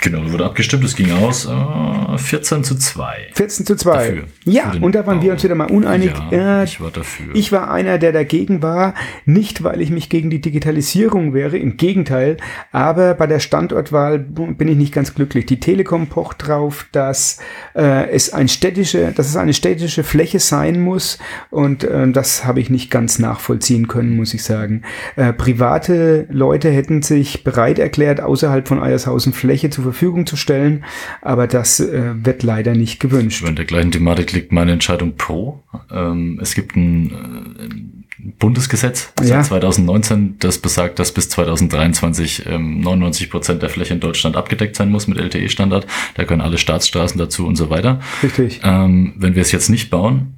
Genau, 0.00 0.22
da 0.24 0.32
wurde 0.32 0.44
abgestimmt, 0.44 0.84
es 0.84 0.94
ging 0.94 1.10
aus 1.12 1.46
äh, 1.46 2.18
14 2.18 2.64
zu 2.64 2.76
2. 2.76 3.28
14 3.34 3.66
zu 3.66 3.76
2. 3.76 3.92
Dafür. 3.92 4.24
Ja, 4.44 4.72
und 4.80 4.94
da 4.94 5.06
waren 5.06 5.22
wir 5.22 5.32
uns 5.32 5.42
wieder 5.42 5.54
mal 5.54 5.70
uneinig. 5.70 6.12
Ja, 6.30 6.60
Äh, 6.60 6.64
ich 6.64 6.80
war 6.80 6.90
dafür. 6.90 7.34
Ich 7.34 7.52
war 7.52 7.70
einer, 7.70 7.98
der 7.98 8.12
dagegen 8.12 8.62
war, 8.62 8.94
nicht 9.24 9.64
weil 9.64 9.80
ich 9.80 9.90
mich 9.90 10.08
gegen 10.08 10.30
die 10.30 10.40
Digitalisierung 10.40 11.34
wäre, 11.34 11.58
im 11.58 11.76
Gegenteil, 11.76 12.36
aber 12.72 13.14
bei 13.14 13.26
der 13.26 13.40
Standortwahl 13.40 14.18
bin 14.18 14.68
ich 14.68 14.76
nicht 14.76 14.92
ganz 14.94 15.14
glücklich. 15.14 15.46
Die 15.46 15.60
Telekom 15.60 16.06
pocht 16.06 16.46
drauf, 16.46 16.86
dass 16.92 17.38
äh, 17.74 18.08
es 18.10 18.32
ein 18.32 18.48
städtische, 18.48 19.12
dass 19.12 19.28
es 19.28 19.36
eine 19.36 19.54
städtische 19.54 20.04
Fläche 20.04 20.38
sein 20.38 20.80
muss 20.80 21.18
und 21.50 21.84
äh, 21.84 22.08
das 22.10 22.44
habe 22.44 22.60
ich 22.60 22.70
nicht 22.70 22.90
ganz 22.90 23.18
nachvollziehen 23.18 23.88
können, 23.88 24.16
muss 24.16 24.34
ich 24.34 24.44
sagen. 24.44 24.82
Äh, 25.16 25.32
private 25.32 26.26
Leute 26.30 26.70
hätten 26.70 27.02
sich 27.02 27.42
bereit 27.44 27.78
erklärt, 27.78 28.20
außerhalb 28.20 28.68
von 28.68 28.82
Eiershausen 28.82 29.32
Fläche 29.32 29.55
zur 29.70 29.84
Verfügung 29.84 30.26
zu 30.26 30.36
stellen, 30.36 30.84
aber 31.22 31.46
das 31.46 31.80
äh, 31.80 32.12
wird 32.24 32.42
leider 32.42 32.74
nicht 32.74 33.00
gewünscht. 33.00 33.42
In 33.46 33.56
der 33.56 33.64
gleichen 33.64 33.92
Thematik 33.92 34.32
liegt 34.32 34.52
meine 34.52 34.72
Entscheidung 34.72 35.16
pro. 35.16 35.62
Ähm, 35.90 36.38
es 36.42 36.54
gibt 36.54 36.76
ein, 36.76 37.10
äh, 37.10 37.64
ein 37.64 38.34
Bundesgesetz 38.38 39.12
Ja. 39.20 39.26
seit 39.42 39.46
2019, 39.46 40.36
das 40.38 40.58
besagt, 40.58 40.98
dass 40.98 41.12
bis 41.12 41.28
2023 41.28 42.46
ähm, 42.46 42.80
99 42.80 43.30
Prozent 43.30 43.62
der 43.62 43.68
Fläche 43.68 43.94
in 43.94 44.00
Deutschland 44.00 44.36
abgedeckt 44.36 44.76
sein 44.76 44.90
muss 44.90 45.06
mit 45.06 45.18
LTE-Standard. 45.18 45.86
Da 46.14 46.24
können 46.24 46.40
alle 46.40 46.58
Staatsstraßen 46.58 47.18
dazu 47.18 47.46
und 47.46 47.56
so 47.56 47.70
weiter. 47.70 48.00
Richtig. 48.22 48.60
Ähm, 48.64 49.14
wenn 49.16 49.34
wir 49.34 49.42
es 49.42 49.52
jetzt 49.52 49.68
nicht 49.68 49.90
bauen 49.90 50.34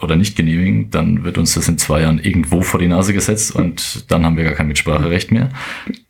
oder 0.00 0.16
nicht 0.16 0.36
genehmigen, 0.36 0.90
dann 0.90 1.22
wird 1.22 1.38
uns 1.38 1.54
das 1.54 1.68
in 1.68 1.78
zwei 1.78 2.00
Jahren 2.00 2.18
irgendwo 2.18 2.62
vor 2.62 2.80
die 2.80 2.88
Nase 2.88 3.12
gesetzt 3.12 3.54
und 3.54 4.10
dann 4.10 4.24
haben 4.24 4.36
wir 4.36 4.44
gar 4.44 4.54
kein 4.54 4.68
Mitspracherecht 4.68 5.30
mehr. 5.30 5.50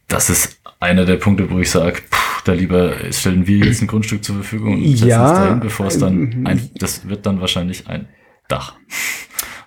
Das 0.08 0.30
ist 0.30 0.60
einer 0.82 1.04
der 1.04 1.16
Punkte, 1.16 1.50
wo 1.50 1.58
ich 1.58 1.70
sage, 1.70 2.00
da 2.44 2.52
lieber 2.52 2.92
stellen 3.12 3.46
wir 3.46 3.58
jetzt 3.66 3.80
ein 3.82 3.86
Grundstück 3.86 4.24
zur 4.24 4.34
Verfügung 4.36 4.74
und 4.74 4.88
setzen 4.96 5.08
Ja, 5.08 5.32
es 5.32 5.38
dahin, 5.38 5.60
bevor 5.60 5.86
es 5.86 5.98
dann 5.98 6.32
ähm, 6.32 6.46
ein, 6.46 6.70
das 6.74 7.08
wird 7.08 7.24
dann 7.26 7.40
wahrscheinlich 7.40 7.86
ein 7.88 8.08
Dach. 8.48 8.74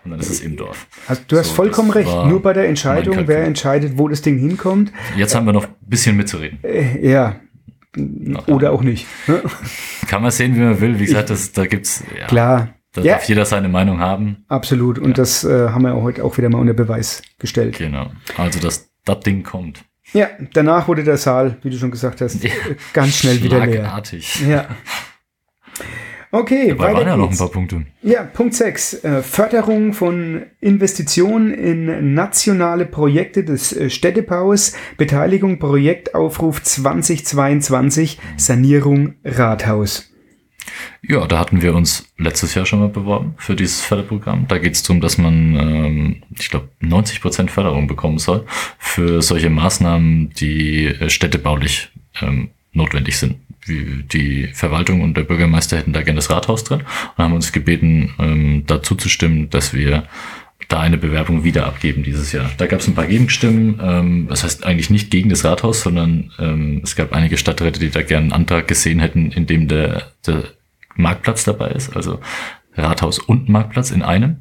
Und 0.03 0.11
dann 0.11 0.19
ist 0.19 0.29
es 0.29 0.41
im 0.41 0.55
Dorf. 0.55 0.85
Also 1.07 1.23
du 1.27 1.35
hast 1.39 1.47
So, 1.47 1.53
vollkommen 1.55 1.89
recht. 1.89 2.07
Nur 2.27 2.39
bei 2.39 2.53
der 2.53 2.67
Entscheidung, 2.67 3.27
wer 3.27 3.43
entscheidet, 3.43 3.97
wo 3.97 4.07
das 4.07 4.21
Ding 4.21 4.37
hinkommt, 4.37 4.91
Jetzt 5.17 5.33
haben 5.33 5.47
wir 5.47 5.53
noch 5.53 5.65
ein 5.65 5.73
bisschen 5.81 6.15
mitzureden. 6.15 6.59
äh, 6.61 7.09
ja, 7.09 7.37
oder 8.45 8.71
auch 8.71 8.83
nicht. 8.83 9.07
Ne? 9.25 9.41
Kann 10.07 10.21
man 10.21 10.29
sehen, 10.29 10.55
wie 10.55 10.59
man 10.59 10.79
will. 10.79 10.99
Wie 10.99 11.05
gesagt, 11.07 11.31
das, 11.31 11.53
da 11.53 11.65
gibt's, 11.65 12.03
ja, 12.19 12.27
Klar. 12.27 12.75
da 12.93 13.01
Ja, 13.01 13.13
darf 13.13 13.27
jeder 13.27 13.45
seine 13.45 13.67
Meinung 13.67 13.99
haben. 13.99 14.45
absolut. 14.47 14.99
Und 14.99 15.17
das 15.17 15.43
äh, 15.43 15.69
haben 15.69 15.81
wir 15.83 15.95
heute 15.95 16.23
auch 16.23 16.37
wieder 16.37 16.49
mal 16.49 16.59
unter 16.59 16.75
Beweis 16.75 17.23
gestellt. 17.39 17.79
Genau. 17.79 18.11
Also, 18.37 18.59
dass 18.59 18.91
das 19.05 19.19
Ding 19.21 19.41
kommt. 19.41 19.85
Ja, 20.15 20.29
danach 20.53 20.87
wurde 20.87 21.03
der 21.03 21.17
Saal, 21.17 21.57
wie 21.61 21.69
du 21.69 21.77
schon 21.77 21.91
gesagt 21.91 22.21
hast, 22.21 22.41
Ja. 22.43 22.49
ganz 22.93 23.17
schnell 23.17 23.43
wieder 23.43 23.65
leer. 23.65 24.01
Ja. 24.47 24.67
Okay, 26.31 26.69
Dabei 26.69 26.83
waren 26.85 26.95
weiter 26.97 27.07
ja 27.09 27.17
noch 27.17 27.31
ein 27.31 27.37
paar 27.37 27.49
Punkte. 27.49 27.85
Ja, 28.01 28.23
Punkt 28.23 28.55
6. 28.55 29.03
Äh, 29.05 29.21
Förderung 29.23 29.93
von 29.93 30.43
Investitionen 30.59 31.53
in 31.53 32.13
nationale 32.13 32.85
Projekte 32.85 33.43
des 33.43 33.71
äh, 33.71 33.89
Städtebaus. 33.89 34.73
Beteiligung 34.97 35.59
Projektaufruf 35.59 36.61
2022. 36.63 38.19
Sanierung 38.37 39.15
Rathaus. 39.23 40.11
Ja, 41.01 41.25
da 41.27 41.39
hatten 41.39 41.61
wir 41.61 41.75
uns 41.75 42.11
letztes 42.17 42.55
Jahr 42.55 42.65
schon 42.65 42.79
mal 42.79 42.89
beworben 42.89 43.35
für 43.37 43.55
dieses 43.55 43.81
Förderprogramm. 43.81 44.47
Da 44.47 44.57
geht 44.57 44.73
es 44.73 44.83
darum, 44.83 45.01
dass 45.01 45.17
man, 45.17 45.55
ähm, 45.55 46.23
ich 46.37 46.49
glaube, 46.49 46.69
90 46.79 47.21
Prozent 47.21 47.51
Förderung 47.51 47.87
bekommen 47.87 48.17
soll 48.17 48.45
für 48.79 49.21
solche 49.21 49.49
Maßnahmen, 49.49 50.31
die 50.31 50.85
äh, 50.85 51.09
städtebaulich 51.09 51.89
ähm, 52.21 52.49
notwendig 52.73 53.17
sind. 53.17 53.37
Die 53.67 54.47
Verwaltung 54.53 55.01
und 55.01 55.17
der 55.17 55.23
Bürgermeister 55.23 55.77
hätten 55.77 55.93
da 55.93 56.03
gerne 56.03 56.17
das 56.17 56.29
Rathaus 56.29 56.63
drin 56.63 56.83
und 57.17 57.23
haben 57.23 57.33
uns 57.33 57.51
gebeten, 57.51 58.13
ähm, 58.19 58.63
dazu 58.67 58.93
zu 58.93 59.09
stimmen, 59.09 59.49
dass 59.49 59.73
wir 59.73 60.03
da 60.67 60.79
eine 60.79 60.97
Bewerbung 60.97 61.43
wieder 61.43 61.65
abgeben 61.65 62.03
dieses 62.03 62.31
Jahr. 62.31 62.49
Da 62.57 62.65
gab 62.65 62.79
es 62.79 62.87
ein 62.87 62.95
paar 62.95 63.07
Gegenstimmen, 63.07 63.79
ähm, 63.81 64.27
das 64.29 64.43
heißt 64.43 64.65
eigentlich 64.65 64.89
nicht 64.89 65.11
gegen 65.11 65.29
das 65.29 65.45
Rathaus, 65.45 65.81
sondern 65.81 66.31
ähm, 66.39 66.81
es 66.83 66.95
gab 66.95 67.13
einige 67.13 67.37
Stadträte, 67.37 67.79
die 67.79 67.89
da 67.89 68.01
gerne 68.01 68.25
einen 68.25 68.33
Antrag 68.33 68.67
gesehen 68.67 68.99
hätten, 68.99 69.31
in 69.31 69.45
dem 69.45 69.67
der, 69.67 70.11
der 70.25 70.43
Marktplatz 70.95 71.43
dabei 71.43 71.69
ist, 71.69 71.95
also 71.95 72.19
Rathaus 72.75 73.19
und 73.19 73.49
Marktplatz 73.49 73.91
in 73.91 74.01
einem. 74.01 74.37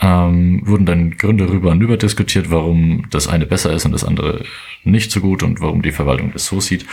Ähm, 0.00 0.62
wurden 0.64 0.84
dann 0.84 1.16
Gründe 1.16 1.48
rüber 1.48 1.70
und 1.70 1.80
über 1.80 1.96
diskutiert, 1.96 2.50
warum 2.50 3.06
das 3.10 3.28
eine 3.28 3.46
besser 3.46 3.72
ist 3.72 3.84
und 3.84 3.92
das 3.92 4.04
andere 4.04 4.44
nicht 4.82 5.12
so 5.12 5.20
gut 5.20 5.44
und 5.44 5.60
warum 5.60 5.82
die 5.82 5.92
Verwaltung 5.92 6.32
das 6.32 6.46
so 6.46 6.60
sieht. 6.60 6.86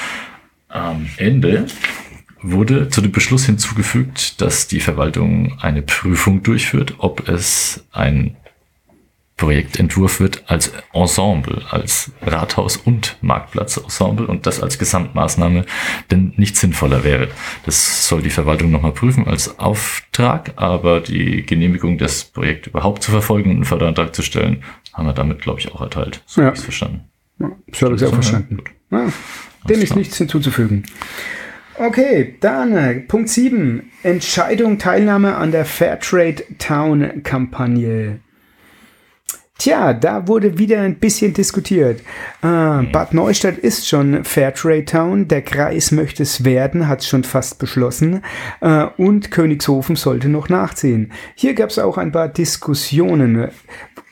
Am 0.67 1.07
Ende 1.17 1.65
wurde 2.41 2.89
zu 2.89 3.01
dem 3.01 3.11
Beschluss 3.11 3.45
hinzugefügt, 3.45 4.41
dass 4.41 4.67
die 4.67 4.79
Verwaltung 4.79 5.57
eine 5.59 5.81
Prüfung 5.81 6.43
durchführt, 6.43 6.95
ob 6.99 7.27
es 7.27 7.85
ein 7.91 8.37
Projektentwurf 9.39 10.19
wird 10.19 10.43
als 10.47 10.73
Ensemble, 10.93 11.61
als 11.71 12.11
Rathaus- 12.21 12.75
und 12.75 13.17
Marktplatz-Ensemble 13.21 14.27
und 14.27 14.45
das 14.45 14.61
als 14.61 14.77
Gesamtmaßnahme 14.77 15.65
denn 16.11 16.33
nicht 16.35 16.57
sinnvoller 16.57 17.05
wäre. 17.05 17.29
Das 17.65 18.05
soll 18.07 18.21
die 18.21 18.29
Verwaltung 18.29 18.69
nochmal 18.69 18.91
prüfen 18.91 19.27
als 19.27 19.57
Auftrag, 19.57 20.51
aber 20.57 20.99
die 20.99 21.45
Genehmigung, 21.45 21.97
das 21.97 22.25
Projekt 22.25 22.67
überhaupt 22.67 23.01
zu 23.01 23.11
verfolgen 23.11 23.49
und 23.51 23.55
einen 23.57 23.65
Förderantrag 23.65 24.13
zu 24.13 24.23
stellen, 24.23 24.61
haben 24.93 25.07
wir 25.07 25.13
damit, 25.13 25.41
glaube 25.41 25.61
ich, 25.61 25.73
auch 25.73 25.81
erteilt. 25.81 26.21
So 26.25 26.41
Ja. 26.41 26.47
habe 26.47 26.55
ich 26.55 26.59
es 26.59 26.65
verstanden. 26.65 27.05
Ja, 27.39 27.51
so 27.73 27.85
habe 27.85 27.95
ich 27.95 28.03
auch 28.03 28.13
verstanden. 28.13 28.57
Ja, 28.91 29.07
dem 29.69 29.81
ist 29.81 29.95
nichts 29.95 30.17
hinzuzufügen. 30.17 30.83
Okay, 31.77 32.35
dann 32.41 32.75
äh, 32.75 32.95
Punkt 32.95 33.29
7. 33.29 33.89
Entscheidung 34.03 34.79
Teilnahme 34.79 35.37
an 35.37 35.51
der 35.53 35.63
Fairtrade 35.63 36.43
Town 36.57 37.23
Kampagne. 37.23 38.19
Tja, 39.59 39.93
da 39.93 40.25
wurde 40.25 40.57
wieder 40.57 40.79
ein 40.79 40.95
bisschen 40.99 41.33
diskutiert. 41.33 41.99
Äh, 42.41 42.83
Bad 42.93 43.13
Neustadt 43.13 43.57
ist 43.57 43.89
schon 43.89 44.23
Fairtrade 44.23 44.85
Town, 44.85 45.27
der 45.27 45.41
Kreis 45.41 45.91
möchte 45.91 46.23
es 46.23 46.45
werden, 46.45 46.87
hat 46.87 47.01
es 47.01 47.09
schon 47.09 47.25
fast 47.25 47.59
beschlossen 47.59 48.23
äh, 48.61 48.85
und 48.95 49.31
Königshofen 49.31 49.97
sollte 49.97 50.29
noch 50.29 50.47
nachziehen. 50.47 51.11
Hier 51.35 51.55
gab 51.55 51.71
es 51.71 51.77
auch 51.77 51.97
ein 51.97 52.13
paar 52.13 52.29
Diskussionen. 52.29 53.49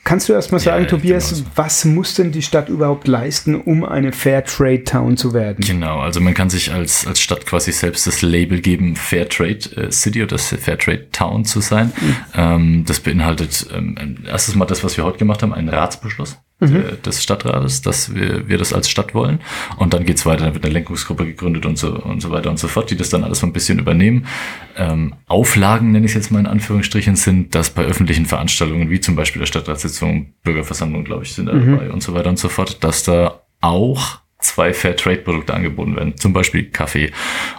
Kannst 0.08 0.26
du 0.26 0.32
erst 0.32 0.52
mal 0.52 0.58
sagen, 0.58 0.84
Ja, 0.84 0.88
Tobias, 0.88 1.28
genau 1.28 1.42
so. 1.42 1.46
was 1.54 1.84
muss 1.84 2.14
denn 2.14 2.32
die 2.32 2.40
Stadt 2.40 2.70
überhaupt 2.70 3.06
leisten, 3.06 3.54
um 3.54 3.84
eine 3.84 4.12
Fairtrade 4.12 4.82
Town 4.82 5.18
zu 5.18 5.34
werden? 5.34 5.62
Genau, 5.62 5.98
also 5.98 6.18
man 6.20 6.32
kann 6.32 6.48
sich 6.48 6.72
als, 6.72 7.06
als 7.06 7.20
Stadt 7.20 7.44
quasi 7.44 7.72
selbst 7.72 8.06
das 8.06 8.22
Label 8.22 8.62
geben, 8.62 8.96
Fairtrade 8.96 9.58
äh, 9.76 9.92
City 9.92 10.22
oder 10.22 10.38
Fairtrade 10.38 11.10
Town 11.12 11.44
zu 11.44 11.60
sein. 11.60 11.92
Ähm, 12.34 12.86
das 12.86 13.00
beinhaltet 13.00 13.66
ähm, 13.70 14.16
erstes 14.26 14.54
Mal 14.54 14.64
das, 14.64 14.82
was 14.82 14.96
wir 14.96 15.04
heute 15.04 15.18
gemacht 15.18 15.42
haben, 15.42 15.52
einen 15.52 15.68
Ratsbeschluss. 15.68 16.38
Der, 16.60 16.96
des 16.96 17.22
Stadtrates, 17.22 17.82
dass 17.82 18.14
wir, 18.14 18.48
wir 18.48 18.58
das 18.58 18.72
als 18.72 18.90
Stadt 18.90 19.14
wollen. 19.14 19.40
Und 19.76 19.94
dann 19.94 20.04
geht's 20.04 20.26
weiter, 20.26 20.44
dann 20.44 20.54
wird 20.54 20.64
eine 20.64 20.74
Lenkungsgruppe 20.74 21.24
gegründet 21.24 21.66
und 21.66 21.78
so, 21.78 21.94
und 21.94 22.20
so 22.20 22.30
weiter 22.30 22.50
und 22.50 22.58
so 22.58 22.68
fort, 22.68 22.90
die 22.90 22.96
das 22.96 23.10
dann 23.10 23.24
alles 23.24 23.40
so 23.40 23.46
ein 23.46 23.52
bisschen 23.52 23.78
übernehmen. 23.78 24.26
Ähm, 24.76 25.14
Auflagen, 25.26 25.92
nenne 25.92 26.06
ich 26.06 26.12
es 26.12 26.16
jetzt 26.16 26.30
mal 26.32 26.40
in 26.40 26.46
Anführungsstrichen, 26.46 27.16
sind, 27.16 27.54
dass 27.54 27.70
bei 27.70 27.84
öffentlichen 27.84 28.26
Veranstaltungen, 28.26 28.90
wie 28.90 29.00
zum 29.00 29.14
Beispiel 29.14 29.40
der 29.40 29.46
Stadtratssitzung, 29.46 30.34
Bürgerversammlung, 30.42 31.04
glaube 31.04 31.24
ich, 31.24 31.32
sind 31.32 31.46
da 31.46 31.52
dabei 31.52 31.90
und 31.90 32.02
so 32.02 32.14
weiter 32.14 32.28
und 32.28 32.38
so 32.38 32.48
fort, 32.48 32.82
dass 32.82 33.04
da 33.04 33.42
auch 33.60 34.20
zwei 34.40 34.72
Fairtrade-Produkte 34.72 35.52
angeboten 35.52 35.96
werden, 35.96 36.16
zum 36.16 36.32
Beispiel 36.32 36.64
Kaffee. 36.70 37.10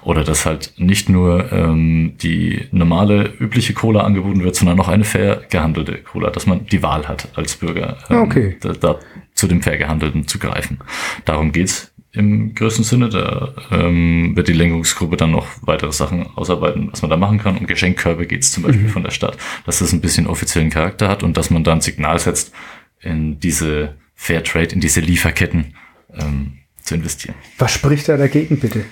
Oder 0.03 0.23
dass 0.23 0.45
halt 0.45 0.73
nicht 0.77 1.09
nur 1.09 1.51
ähm, 1.51 2.13
die 2.21 2.67
normale, 2.71 3.33
übliche 3.39 3.73
Cola 3.73 4.01
angeboten 4.01 4.43
wird, 4.43 4.55
sondern 4.55 4.79
auch 4.79 4.87
eine 4.87 5.03
fair 5.03 5.41
gehandelte 5.49 5.97
Cola, 5.97 6.29
dass 6.29 6.45
man 6.45 6.65
die 6.67 6.81
Wahl 6.81 7.07
hat 7.07 7.27
als 7.35 7.55
Bürger, 7.55 7.97
ähm, 8.09 8.21
Okay. 8.21 8.57
da, 8.61 8.73
da 8.73 8.99
zu 9.33 9.47
dem 9.47 9.61
fair 9.61 9.77
gehandelten 9.77 10.27
zu 10.27 10.39
greifen. 10.39 10.79
Darum 11.25 11.51
geht's 11.51 11.91
im 12.11 12.55
größten 12.55 12.83
Sinne. 12.83 13.09
Da 13.09 13.53
ähm, 13.71 14.35
wird 14.35 14.47
die 14.47 14.53
Lenkungsgruppe 14.53 15.17
dann 15.17 15.31
noch 15.31 15.47
weitere 15.61 15.91
Sachen 15.91 16.27
ausarbeiten, 16.35 16.89
was 16.91 17.01
man 17.01 17.11
da 17.11 17.17
machen 17.17 17.39
kann. 17.39 17.57
Um 17.57 17.67
Geschenkkörbe 17.67 18.25
geht's 18.25 18.51
zum 18.51 18.63
Beispiel 18.63 18.89
von 18.89 19.03
der 19.03 19.11
Stadt, 19.11 19.37
dass 19.65 19.79
das 19.79 19.93
ein 19.93 20.01
bisschen 20.01 20.27
offiziellen 20.27 20.69
Charakter 20.69 21.07
hat 21.07 21.23
und 21.23 21.37
dass 21.37 21.49
man 21.49 21.63
da 21.63 21.73
ein 21.73 21.81
Signal 21.81 22.19
setzt 22.19 22.53
in 23.01 23.39
diese 23.39 23.95
Fairtrade, 24.15 24.73
in 24.73 24.81
diese 24.81 25.01
Lieferketten 25.01 25.75
ähm, 26.17 26.53
zu 26.83 26.95
investieren. 26.95 27.35
Was 27.57 27.73
spricht 27.73 28.09
da 28.09 28.17
dagegen, 28.17 28.59
bitte? 28.59 28.85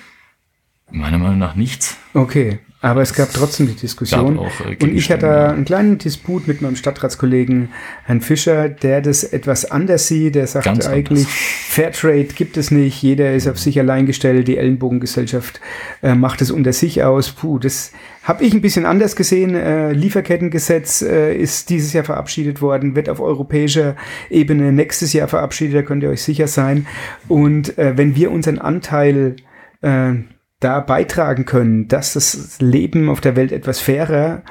Meiner 0.90 1.18
Meinung 1.18 1.38
nach 1.38 1.56
nichts. 1.56 1.98
Okay, 2.14 2.60
aber 2.80 3.02
es 3.02 3.14
gab 3.14 3.34
trotzdem 3.34 3.68
die 3.68 3.76
Diskussion. 3.76 4.38
Auch, 4.38 4.52
äh, 4.62 4.78
und 4.84 4.94
ich 4.94 5.12
hatte 5.12 5.26
ja. 5.26 5.50
einen 5.50 5.66
kleinen 5.66 5.98
Disput 5.98 6.48
mit 6.48 6.62
meinem 6.62 6.76
Stadtratskollegen 6.76 7.70
Herrn 8.06 8.22
Fischer, 8.22 8.70
der 8.70 9.02
das 9.02 9.24
etwas 9.24 9.70
anders 9.72 10.08
sieht. 10.08 10.36
Der 10.36 10.46
sagt 10.46 10.66
Ganz 10.66 10.86
eigentlich, 10.86 11.26
anders. 11.26 11.34
Fairtrade 11.70 12.26
gibt 12.26 12.56
es 12.56 12.70
nicht, 12.70 13.02
jeder 13.02 13.34
ist 13.34 13.48
auf 13.48 13.58
sich 13.58 13.80
allein 13.80 14.06
gestellt, 14.06 14.48
die 14.48 14.58
Ellenbogengesellschaft 14.58 15.60
äh, 16.04 16.14
macht 16.14 16.42
es 16.42 16.52
unter 16.52 16.72
sich 16.72 17.04
aus. 17.04 17.32
Puh, 17.32 17.58
das 17.58 17.94
habe 18.22 18.44
ich 18.44 18.54
ein 18.54 18.62
bisschen 18.62 18.86
anders 18.86 19.16
gesehen. 19.16 19.56
Äh, 19.56 19.94
Lieferkettengesetz 19.94 21.02
äh, 21.02 21.36
ist 21.36 21.72
dieses 21.72 21.94
Jahr 21.94 22.04
verabschiedet 22.04 22.62
worden, 22.62 22.96
wird 22.96 23.10
auf 23.10 23.20
europäischer 23.20 23.96
Ebene 24.30 24.72
nächstes 24.72 25.14
Jahr 25.14 25.28
verabschiedet, 25.28 25.76
da 25.76 25.82
könnt 25.82 26.04
ihr 26.04 26.10
euch 26.10 26.22
sicher 26.22 26.48
sein. 26.48 26.86
Und 27.28 27.76
äh, 27.80 27.98
wenn 27.98 28.16
wir 28.16 28.30
unseren 28.30 28.60
Anteil 28.60 29.36
äh, 29.82 30.14
da 30.60 30.80
beitragen 30.80 31.46
können, 31.46 31.88
dass 31.88 32.14
das 32.14 32.60
Leben 32.60 33.10
auf 33.10 33.22
der 33.22 33.36
Welt 33.36 33.52
etwas 33.52 33.80
fairer 33.80 34.44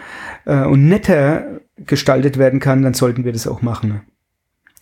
äh, 0.44 0.62
und 0.62 0.88
netter 0.88 1.60
gestaltet 1.76 2.38
werden 2.38 2.60
kann, 2.60 2.82
dann 2.82 2.94
sollten 2.94 3.24
wir 3.24 3.32
das 3.32 3.46
auch 3.46 3.62
machen. 3.62 4.02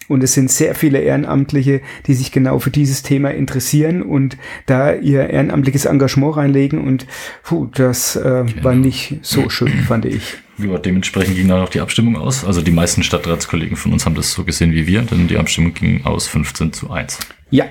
Und 0.06 0.22
es 0.22 0.34
sind 0.34 0.50
sehr 0.50 0.74
viele 0.74 1.00
Ehrenamtliche, 1.00 1.80
die 2.06 2.14
sich 2.14 2.30
genau 2.30 2.58
für 2.58 2.70
dieses 2.70 3.02
Thema 3.02 3.30
interessieren 3.30 4.02
und 4.02 4.36
da 4.66 4.92
ihr 4.92 5.30
ehrenamtliches 5.30 5.86
Engagement 5.86 6.36
reinlegen. 6.36 6.78
Und 6.78 7.06
puh, 7.42 7.68
das 7.72 8.16
äh, 8.16 8.44
war 8.62 8.74
nicht 8.74 9.20
so 9.22 9.48
schön, 9.48 9.72
fand 9.88 10.04
ich. 10.04 10.34
Ja, 10.58 10.78
dementsprechend 10.78 11.36
ging 11.36 11.48
dann 11.48 11.60
auch 11.60 11.70
die 11.70 11.80
Abstimmung 11.80 12.16
aus. 12.16 12.44
Also 12.44 12.60
die 12.60 12.70
meisten 12.70 13.02
Stadtratskollegen 13.02 13.76
von 13.76 13.92
uns 13.92 14.04
haben 14.04 14.14
das 14.14 14.32
so 14.32 14.44
gesehen 14.44 14.72
wie 14.72 14.86
wir, 14.86 15.02
denn 15.02 15.26
die 15.26 15.38
Abstimmung 15.38 15.72
ging 15.72 16.04
aus 16.04 16.28
15 16.28 16.72
zu 16.74 16.90
1. 16.90 17.18
Ja, 17.50 17.64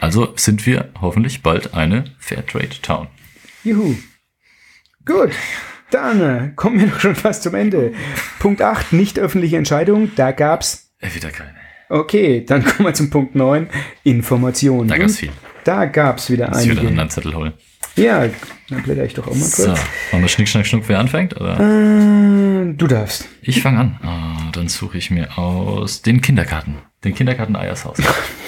Also 0.00 0.32
sind 0.36 0.64
wir 0.66 0.90
hoffentlich 1.00 1.42
bald 1.42 1.74
eine 1.74 2.04
Fairtrade 2.18 2.80
Town. 2.82 3.08
juhu. 3.64 3.94
Gut, 5.04 5.30
dann 5.90 6.20
äh, 6.20 6.52
kommen 6.54 6.80
wir 6.80 6.86
doch 6.88 7.00
schon 7.00 7.14
fast 7.14 7.42
zum 7.42 7.54
Ende. 7.54 7.92
Punkt 8.38 8.60
8, 8.62 8.92
nicht 8.92 9.18
öffentliche 9.18 9.56
Entscheidung. 9.56 10.10
Da 10.16 10.32
gab's 10.32 10.90
Äh, 11.00 11.14
wieder 11.14 11.30
keine. 11.30 11.54
Okay, 11.88 12.44
dann 12.44 12.64
kommen 12.66 12.88
wir 12.88 12.94
zum 12.94 13.08
Punkt 13.10 13.34
9, 13.34 13.68
Informationen. 14.04 14.88
Da 14.88 14.98
gab's 14.98 15.12
Und 15.12 15.18
viel. 15.18 15.30
Da 15.64 15.86
gab's 15.86 16.30
wieder 16.30 16.48
Muss 16.48 16.58
ich 16.58 16.64
wieder 16.64 16.72
einen 16.72 16.78
einige. 16.80 16.88
anderen 16.90 17.10
Zettel 17.10 17.34
holen. 17.34 17.52
Ja, 17.96 18.26
dann 18.68 18.82
blätter 18.82 19.04
ich 19.04 19.14
doch 19.14 19.26
auch 19.26 19.34
mal 19.34 19.44
So, 19.44 19.64
kurz. 19.66 19.80
wollen 20.12 20.22
wir 20.22 20.28
Schnick, 20.28 20.48
Schnack, 20.48 20.66
Schnuck, 20.66 20.84
wer 20.86 20.98
anfängt? 21.00 21.34
Oder? 21.40 21.54
Äh, 21.58 22.74
du 22.74 22.86
darfst. 22.86 23.26
Ich 23.42 23.60
fange 23.62 23.80
an. 23.80 23.98
Ah, 24.02 24.50
dann 24.52 24.68
suche 24.68 24.98
ich 24.98 25.10
mir 25.10 25.36
aus 25.38 26.02
den 26.02 26.20
Kindergarten. 26.20 26.76
Den 27.04 27.14
Kindergarten 27.14 27.56
Eiershaus. 27.56 27.98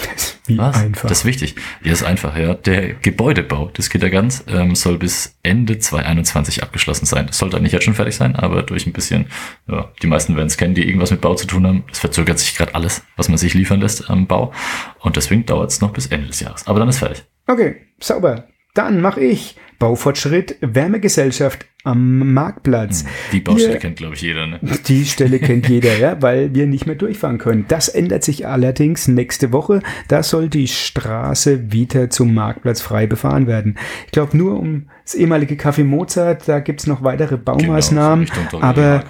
Wie 0.51 0.59
Was? 0.59 0.77
einfach. 0.77 1.09
Das 1.09 1.21
ist 1.21 1.25
wichtig. 1.25 1.55
Ja, 1.83 1.93
ist 1.93 2.03
einfach, 2.03 2.37
ja. 2.37 2.55
Der 2.55 2.95
Gebäudebau 2.95 3.69
des 3.69 3.91
Kindergartens 3.91 4.45
ähm, 4.49 4.75
soll 4.75 4.99
bis 4.99 5.37
Ende 5.43 5.79
2021 5.79 6.63
abgeschlossen 6.63 7.07
sein. 7.07 7.27
Das 7.27 7.39
sollte 7.39 7.57
eigentlich 7.57 7.73
jetzt 7.73 7.85
schon 7.85 7.95
fertig 7.95 8.17
sein, 8.17 8.37
aber 8.37 8.63
durch 8.63 8.87
ein 8.87 8.93
bisschen, 8.93 9.27
ja, 9.69 9.91
die 10.03 10.07
meisten 10.07 10.37
werden 10.37 10.49
es 10.49 10.57
kennen, 10.57 10.75
die 10.75 10.87
irgendwas 10.87 11.11
mit 11.11 11.21
Bau 11.21 11.35
zu 11.35 11.47
tun 11.47 11.67
haben. 11.67 11.85
Es 11.91 11.99
verzögert 11.99 12.39
sich 12.39 12.57
gerade 12.57 12.75
alles, 12.75 13.03
was 13.17 13.29
man 13.29 13.39
sich 13.39 13.55
liefern 13.55 13.81
lässt 13.81 14.11
am 14.11 14.27
Bau. 14.27 14.53
Und 15.01 15.17
deswegen 15.17 15.47
dauert 15.47 15.71
es 15.71 15.81
noch 15.81 15.93
bis 15.93 16.07
Ende 16.07 16.27
des 16.27 16.41
Jahres. 16.41 16.67
Aber 16.67 16.79
dann 16.81 16.89
ist 16.89 16.99
fertig. 16.99 17.25
Okay, 17.47 17.77
sauber. 18.01 18.45
Dann 18.75 19.01
mache 19.01 19.21
ich 19.21 19.57
Baufortschritt 19.79 20.57
Wärmegesellschaft 20.61 21.67
am 21.85 22.35
Marktplatz. 22.35 23.07
Die 23.33 23.41
Baustelle 23.41 23.73
Hier- 23.73 23.81
kennt, 23.81 23.97
glaube 23.97 24.15
ich, 24.15 24.21
jeder, 24.21 24.47
ne? 24.47 24.61
Die 24.87 25.07
Stelle 25.07 25.39
kennt 25.39 25.69
jeder, 25.69 25.97
ja, 25.97 26.21
weil 26.21 26.55
wir 26.55 26.67
nicht 26.67 26.85
mehr 26.85 26.95
durchfahren 26.95 27.39
können. 27.39 27.65
Das 27.69 27.89
ändert 27.89 28.23
sich 28.23 28.47
allerdings 28.47 29.09
nächste 29.09 29.53
Woche. 29.53 29.81
Da 30.09 30.23
soll 30.23 30.51
die 30.51 30.69
Straße 30.69 31.73
wieder 31.73 32.11
zum 32.11 32.35
Marktplatz 32.35 32.83
frei 32.83 33.07
befahren 33.07 33.47
werden. 33.47 33.79
Ich 34.05 34.13
glaube, 34.13 34.37
nur 34.37 34.61
um 34.61 34.91
das 35.05 35.15
ehemalige 35.15 35.55
Café 35.55 35.83
Mozart, 35.83 36.47
da 36.47 36.61
gibt's 36.61 36.87
noch 36.87 37.03
weitere 37.03 37.39
Baumaßnahmen. 37.39 38.27
Genau, 38.27 38.35
so 38.35 38.41
Richtung 38.43 38.63
aber 38.63 39.05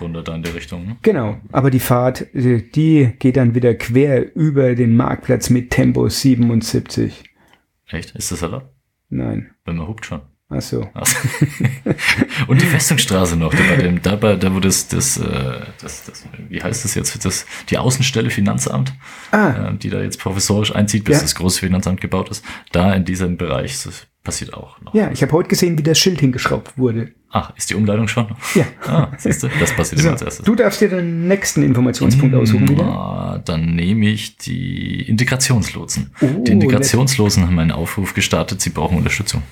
Richtung. 0.54 0.86
Ne? 0.86 0.96
Genau, 1.02 1.38
aber 1.50 1.70
die 1.70 1.80
Fahrt, 1.80 2.32
äh, 2.34 2.62
die 2.62 3.10
geht 3.18 3.36
dann 3.36 3.56
wieder 3.56 3.74
quer 3.74 4.36
über 4.36 4.76
den 4.76 4.96
Marktplatz 4.96 5.50
mit 5.50 5.70
Tempo 5.70 6.08
77. 6.08 7.24
Echt? 7.88 8.14
Ist 8.14 8.30
das 8.30 8.42
erlaubt? 8.42 8.68
Nein, 9.10 9.50
Wenn 9.64 9.76
man 9.76 9.86
hupt 9.88 10.06
schon. 10.06 10.22
ach 10.48 10.60
so. 10.62 10.88
Ach 10.94 11.04
so. 11.06 11.16
Und 12.48 12.60
die 12.62 12.66
Festungsstraße 12.66 13.36
noch, 13.36 13.52
da, 13.52 13.62
bei 13.68 13.76
dem, 13.76 14.02
da, 14.02 14.16
bei, 14.16 14.36
da 14.36 14.54
wo 14.54 14.60
das, 14.60 14.88
das, 14.88 15.16
äh, 15.18 15.60
das, 15.80 16.04
das, 16.06 16.24
wie 16.48 16.62
heißt 16.62 16.84
das 16.84 16.94
jetzt, 16.94 17.24
das, 17.24 17.46
die 17.68 17.78
Außenstelle 17.78 18.30
Finanzamt, 18.30 18.92
Ah, 19.30 19.68
äh, 19.70 19.76
die 19.76 19.90
da 19.90 20.00
jetzt 20.00 20.18
provisorisch 20.20 20.74
einzieht, 20.74 21.04
bis 21.04 21.16
Ja. 21.18 21.22
das 21.22 21.34
große 21.34 21.60
Finanzamt 21.60 22.00
gebaut 22.00 22.28
ist, 22.30 22.44
da 22.72 22.92
in 22.94 23.04
diesem 23.04 23.36
Bereich 23.36 23.82
das 23.82 24.06
passiert 24.22 24.52
auch 24.54 24.80
noch. 24.82 24.94
ja, 24.94 25.10
ich 25.10 25.22
habe 25.22 25.32
heute 25.32 25.48
gesehen, 25.48 25.78
wie 25.78 25.82
das 25.82 25.98
Schild 25.98 26.20
hingeschraubt 26.20 26.76
wurde. 26.76 27.12
Ach, 27.32 27.52
ist 27.56 27.70
die 27.70 27.76
Umleitung 27.76 28.08
schon? 28.08 28.26
Ja. 28.56 28.64
Ah, 28.88 29.08
siehst 29.16 29.42
du, 29.44 29.48
das 29.60 29.72
passiert 29.74 30.00
So, 30.02 30.10
als 30.10 30.20
erstes. 30.20 30.44
du 30.44 30.54
darfst 30.56 30.80
dir 30.80 30.88
den 30.88 31.28
nächsten 31.28 31.62
Informationspunkt 31.62 32.34
aussuchen 32.34 32.68
wieder. 32.68 32.82
Ah, 32.84 33.40
Dann 33.44 33.76
nehme 33.76 34.08
ich 34.08 34.36
die 34.36 35.02
Integrationslotsen. 35.02 36.10
Oh, 36.20 36.26
die 36.44 36.50
Integrationslosen 36.50 37.46
haben 37.46 37.58
einen 37.60 37.70
Aufruf 37.70 38.14
gestartet, 38.14 38.60
sie 38.60 38.70
brauchen 38.70 38.96
Unterstützung. 38.98 39.42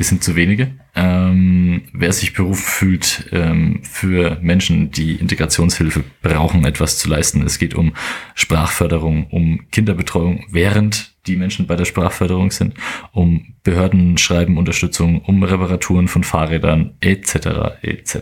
Die 0.00 0.02
sind 0.02 0.24
zu 0.24 0.34
wenige. 0.34 0.72
Ähm, 0.96 1.82
wer 1.92 2.12
sich 2.12 2.34
berufen 2.34 2.60
fühlt, 2.64 3.28
ähm, 3.30 3.80
für 3.84 4.38
Menschen, 4.42 4.90
die 4.90 5.14
Integrationshilfe 5.14 6.02
brauchen, 6.22 6.64
etwas 6.64 6.98
zu 6.98 7.08
leisten. 7.08 7.42
Es 7.42 7.58
geht 7.60 7.74
um 7.76 7.92
Sprachförderung, 8.34 9.26
um 9.30 9.70
Kinderbetreuung, 9.70 10.44
während 10.50 11.14
die 11.28 11.36
Menschen 11.36 11.66
bei 11.66 11.76
der 11.76 11.84
Sprachförderung 11.84 12.50
sind, 12.50 12.74
um 13.12 13.54
Behördenschreiben, 13.62 14.56
Unterstützung, 14.56 15.20
um 15.22 15.42
Reparaturen 15.42 16.08
von 16.08 16.24
Fahrrädern 16.24 16.94
etc. 17.00 17.80
etc. 17.82 18.18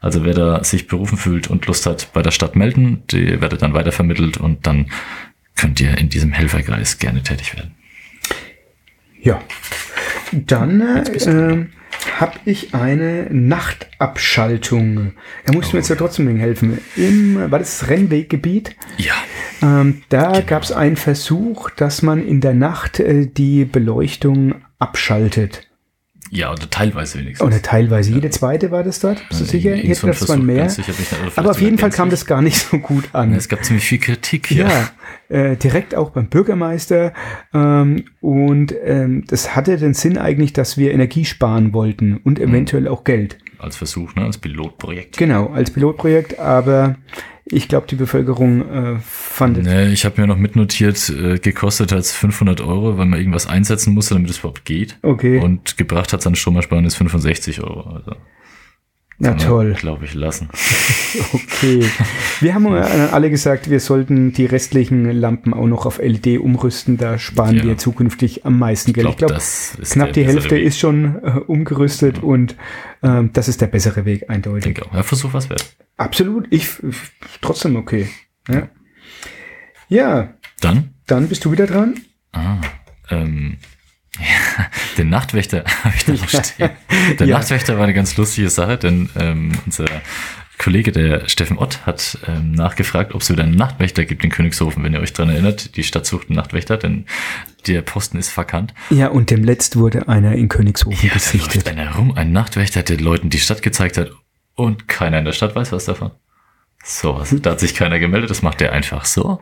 Also 0.00 0.24
wer 0.24 0.34
da 0.34 0.64
sich 0.64 0.86
berufen 0.86 1.18
fühlt 1.18 1.48
und 1.48 1.66
Lust 1.66 1.86
hat, 1.86 2.12
bei 2.12 2.22
der 2.22 2.30
Stadt 2.30 2.56
melden, 2.56 3.02
die 3.10 3.40
werdet 3.40 3.62
dann 3.62 3.74
weitervermittelt 3.74 4.36
und 4.36 4.66
dann 4.66 4.86
könnt 5.56 5.80
ihr 5.80 5.96
in 5.98 6.08
diesem 6.08 6.32
Helferkreis 6.32 6.98
gerne 6.98 7.22
tätig 7.22 7.56
werden. 7.56 7.74
Ja. 9.22 9.40
Dann 10.32 10.80
äh, 10.80 11.66
habe 12.18 12.38
ich 12.44 12.74
eine 12.74 13.28
Nachtabschaltung. 13.30 15.12
Da 15.46 15.52
musst 15.52 15.72
du 15.72 15.76
mir 15.76 15.80
jetzt 15.80 15.90
ja 15.90 15.96
trotzdem 15.96 16.36
helfen. 16.36 16.78
Im, 16.96 17.50
war 17.50 17.58
das 17.58 17.88
Rennweggebiet? 17.88 18.76
Ja, 18.98 19.14
Ähm, 19.62 20.02
da 20.08 20.40
gab 20.40 20.64
es 20.64 20.72
einen 20.72 20.96
Versuch, 20.96 21.70
dass 21.70 22.02
man 22.02 22.26
in 22.26 22.40
der 22.40 22.54
Nacht 22.54 22.98
äh, 22.98 23.26
die 23.26 23.64
Beleuchtung 23.64 24.56
abschaltet. 24.80 25.68
Ja, 26.34 26.50
oder 26.50 26.70
teilweise 26.70 27.18
wenigstens. 27.18 27.46
Oder 27.46 27.60
teilweise. 27.60 28.10
Jede 28.10 28.30
zweite 28.30 28.70
war 28.70 28.82
das 28.82 29.00
dort? 29.00 29.22
Bist 29.28 29.42
du 29.42 29.44
sicher? 29.44 29.74
Irgend 29.74 29.90
das 29.90 30.02
waren 30.02 30.14
Versuch, 30.14 30.36
mehr. 30.38 30.68
sicher 30.70 30.92
Aber 31.36 31.50
auf 31.50 31.60
jeden 31.60 31.76
Fall 31.76 31.90
kam 31.90 32.08
das 32.08 32.24
gar 32.24 32.40
nicht 32.40 32.56
so 32.56 32.78
gut 32.78 33.10
an. 33.12 33.34
Es 33.34 33.50
gab 33.50 33.62
ziemlich 33.62 33.84
viel 33.84 33.98
Kritik. 33.98 34.50
Ja, 34.50 34.88
äh, 35.28 35.56
direkt 35.56 35.94
auch 35.94 36.08
beim 36.08 36.28
Bürgermeister. 36.28 37.12
Ähm, 37.52 38.04
und 38.22 38.74
ähm, 38.82 39.24
das 39.26 39.54
hatte 39.54 39.76
den 39.76 39.92
Sinn 39.92 40.16
eigentlich, 40.16 40.54
dass 40.54 40.78
wir 40.78 40.92
Energie 40.92 41.26
sparen 41.26 41.74
wollten 41.74 42.16
und 42.16 42.38
Mhm. 42.38 42.48
eventuell 42.48 42.88
auch 42.88 43.04
Geld. 43.04 43.36
Als 43.58 43.76
Versuch, 43.76 44.14
ne, 44.14 44.24
als 44.24 44.38
Pilotprojekt. 44.38 45.18
Genau, 45.18 45.48
als 45.48 45.70
Pilotprojekt, 45.70 46.38
aber 46.38 46.96
ich 47.44 47.68
glaube, 47.68 47.86
die 47.88 47.96
Bevölkerung 47.96 48.68
äh, 48.68 48.98
fand 49.00 49.58
es. 49.58 49.66
Ne, 49.66 49.92
ich 49.92 50.04
habe 50.04 50.20
mir 50.20 50.26
noch 50.26 50.36
mitnotiert, 50.36 51.08
äh, 51.08 51.38
gekostet 51.38 51.92
hat 51.92 52.06
500 52.06 52.60
Euro, 52.60 52.98
weil 52.98 53.06
man 53.06 53.18
irgendwas 53.18 53.46
einsetzen 53.46 53.94
musste, 53.94 54.14
damit 54.14 54.30
es 54.30 54.38
überhaupt 54.38 54.64
geht. 54.64 54.98
Okay. 55.02 55.38
Und 55.38 55.76
gebracht 55.76 56.12
hat 56.12 56.24
dann 56.24 56.34
Stromersparnis 56.34 56.94
65 56.94 57.62
Euro. 57.62 57.82
Also 57.82 58.16
Na 59.24 59.34
toll. 59.34 59.74
Glaube 59.78 60.04
ich, 60.04 60.14
lassen. 60.14 60.48
Okay. 61.34 61.84
Wir 62.40 62.54
haben 62.54 62.66
äh, 62.74 62.78
alle 63.12 63.28
gesagt, 63.28 63.68
wir 63.68 63.80
sollten 63.80 64.32
die 64.32 64.46
restlichen 64.46 65.10
Lampen 65.12 65.52
auch 65.52 65.66
noch 65.66 65.84
auf 65.84 65.98
LED 65.98 66.38
umrüsten. 66.40 66.96
Da 66.96 67.18
sparen 67.18 67.56
Ja. 67.56 67.64
wir 67.64 67.76
zukünftig 67.78 68.46
am 68.46 68.58
meisten 68.58 68.94
Geld. 68.94 69.04
glaub, 69.04 69.12
ich 69.12 69.18
glaube, 69.18 69.34
ist 69.34 69.92
knapp 69.92 70.12
die 70.14 70.24
Hälfte 70.24 70.56
Weg. 70.56 70.64
ist 70.64 70.78
schon 70.78 71.16
äh, 71.22 71.30
umgerüstet 71.46 72.22
und 72.22 72.56
ähm, 73.02 73.30
das 73.34 73.48
ist 73.48 73.60
der 73.60 73.66
bessere 73.66 74.06
Weg, 74.06 74.22
Ich 74.22 74.30
eindeutig. 74.30 74.64
denke 74.74 74.86
auch. 74.86 74.94
Ja, 74.94 75.02
Versuch 75.02 75.34
was 75.34 75.50
wert. 75.50 75.76
Absolut. 75.98 76.46
Ich, 76.50 76.82
ich 76.82 76.96
trotzdem 77.42 77.76
okay. 77.76 78.08
Ja. 78.48 78.68
ja, 79.88 80.34
Dann, 80.60 80.94
dann 81.06 81.28
bist 81.28 81.44
du 81.44 81.52
wieder 81.52 81.66
dran. 81.66 81.94
ah, 82.32 82.56
ähm, 83.10 83.58
ja, 84.18 84.66
den 84.98 85.08
Nachtwächter 85.10 85.64
habe 85.84 85.94
ich 85.96 86.04
da 86.04 86.12
noch 86.12 86.28
stehen. 86.28 86.70
Der 87.18 87.26
Ja. 87.26 87.38
Nachtwächter 87.38 87.76
war 87.76 87.84
eine 87.84 87.94
ganz 87.94 88.16
lustige 88.16 88.50
Sache, 88.50 88.76
denn 88.78 89.08
ähm, 89.16 89.52
unser 89.66 89.86
Kollege, 90.58 90.92
der 90.92 91.28
Steffen 91.28 91.58
Ott, 91.58 91.86
hat 91.86 92.18
ähm, 92.28 92.52
nachgefragt, 92.52 93.14
ob 93.14 93.22
es 93.22 93.30
wieder 93.30 93.42
einen 93.42 93.56
Nachtwächter 93.56 94.04
gibt 94.04 94.22
in 94.22 94.30
Königshofen. 94.30 94.84
Wenn 94.84 94.92
ihr 94.92 95.00
euch 95.00 95.12
dran 95.12 95.28
erinnert, 95.30 95.76
die 95.76 95.82
Stadt 95.82 96.06
sucht 96.06 96.28
einen 96.28 96.36
Nachtwächter, 96.36 96.76
denn 96.76 97.06
der 97.66 97.82
Posten 97.82 98.18
ist 98.18 98.36
vakant. 98.36 98.72
Ja, 98.90 99.08
und 99.08 99.30
demletzt 99.30 99.76
wurde 99.76 100.08
einer 100.08 100.34
in 100.34 100.48
Königshofen 100.48 100.98
Ja, 101.02 101.08
da 101.08 101.14
läuft 101.14 101.32
gesichtet. 101.32 101.68
einer 101.68 101.94
rum, 101.96 102.12
ein 102.16 102.30
Nachtwächter, 102.32 102.82
der 102.82 102.98
Leuten 103.00 103.28
die 103.30 103.40
Stadt 103.40 103.62
gezeigt 103.62 103.96
hat 103.98 104.10
und 104.54 104.86
keiner 104.86 105.18
in 105.18 105.24
der 105.24 105.32
Stadt 105.32 105.56
weiß 105.56 105.72
was 105.72 105.86
davon. 105.86 106.12
So, 106.84 107.14
was, 107.14 107.34
da 107.40 107.52
hat 107.52 107.60
sich 107.60 107.74
keiner 107.74 107.98
gemeldet, 107.98 108.30
das 108.30 108.42
macht 108.42 108.60
er 108.60 108.72
einfach 108.72 109.04
so. 109.04 109.40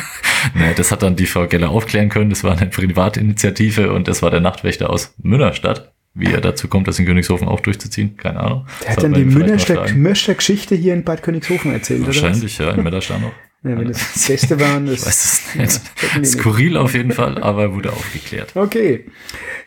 ne, 0.54 0.74
das 0.76 0.92
hat 0.92 1.02
dann 1.02 1.16
die 1.16 1.26
Frau 1.26 1.46
Geller 1.46 1.70
aufklären 1.70 2.08
können, 2.08 2.30
das 2.30 2.44
war 2.44 2.56
eine 2.56 2.66
Privatinitiative 2.66 3.92
und 3.92 4.08
das 4.08 4.22
war 4.22 4.30
der 4.30 4.40
Nachtwächter 4.40 4.90
aus 4.90 5.14
Münnerstadt. 5.22 5.92
Wie 6.14 6.30
er 6.30 6.42
dazu 6.42 6.68
kommt, 6.68 6.88
das 6.88 6.98
in 6.98 7.06
Königshofen 7.06 7.48
auch 7.48 7.60
durchzuziehen, 7.60 8.18
keine 8.18 8.40
Ahnung. 8.40 8.66
Der 8.82 8.90
hat 8.90 9.02
dann 9.02 9.14
die. 9.14 9.24
Münster-Geschichte 9.24 10.74
hier 10.74 10.92
in 10.92 11.04
Bad 11.04 11.22
Königshofen 11.22 11.72
erzählt, 11.72 12.02
oder 12.02 12.10
was? 12.10 12.22
Wahrscheinlich, 12.22 12.58
ja, 12.58 12.70
in 12.72 12.82
Münnerstadt 12.82 13.22
noch. 13.22 13.32
Ja, 13.64 13.78
wenn 13.78 13.88
das 13.88 14.24
Gäste 14.26 14.58
waren, 14.58 14.86
das 14.86 15.00
Ich 15.00 15.06
weiß 15.06 15.24
es 15.24 15.54
Ja, 15.54 15.62
nicht. 15.62 16.18
nicht. 16.18 16.32
Skurril 16.32 16.76
auf 16.76 16.94
jeden 16.94 17.12
Fall, 17.12 17.40
aber 17.42 17.74
wurde 17.74 17.92
aufgeklärt. 17.92 18.56
Okay. 18.56 19.06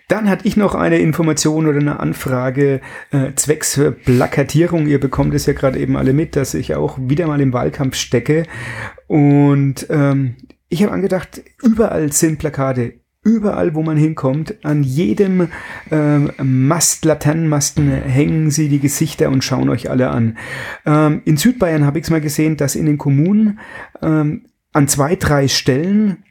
Dann 0.07 0.29
hatte 0.29 0.47
ich 0.47 0.57
noch 0.57 0.75
eine 0.75 0.99
Information 0.99 1.65
oder 1.65 1.79
eine 1.79 1.99
Anfrage 1.99 2.81
äh, 3.11 3.33
zwecks 3.35 3.79
Plakatierung. 4.03 4.87
Ihr 4.87 4.99
bekommt 4.99 5.33
es 5.33 5.45
ja 5.45 5.53
gerade 5.53 5.79
eben 5.79 5.95
alle 5.97 6.13
mit, 6.13 6.35
dass 6.35 6.53
ich 6.53 6.75
auch 6.75 6.97
wieder 7.01 7.25
mal 7.27 7.41
im 7.41 7.53
Wahlkampf 7.53 7.95
stecke. 7.95 8.43
Und 9.07 9.87
ähm, 9.89 10.35
ich 10.69 10.83
habe 10.83 10.91
angedacht, 10.91 11.41
überall 11.63 12.11
sind 12.11 12.37
Plakate. 12.37 12.99
Überall, 13.25 13.73
wo 13.73 13.81
man 13.81 13.97
hinkommt, 13.97 14.63
an 14.63 14.83
jedem 14.83 15.47
ähm, 15.89 16.31
Mast, 16.37 17.05
Laternenmasten 17.05 17.89
hängen 17.89 18.51
sie 18.51 18.69
die 18.69 18.79
Gesichter 18.79 19.29
und 19.29 19.43
schauen 19.43 19.69
euch 19.69 19.89
alle 19.89 20.09
an. 20.09 20.37
Ähm, 20.85 21.23
in 21.25 21.35
Südbayern 21.35 21.85
habe 21.85 21.97
ich 21.97 22.05
es 22.05 22.11
mal 22.11 22.21
gesehen, 22.21 22.55
dass 22.55 22.75
in 22.75 22.85
den 22.85 22.99
Kommunen 22.99 23.59
ähm, 24.03 24.45
an 24.73 24.87
zwei, 24.87 25.15
drei 25.15 25.47
Stellen 25.47 26.23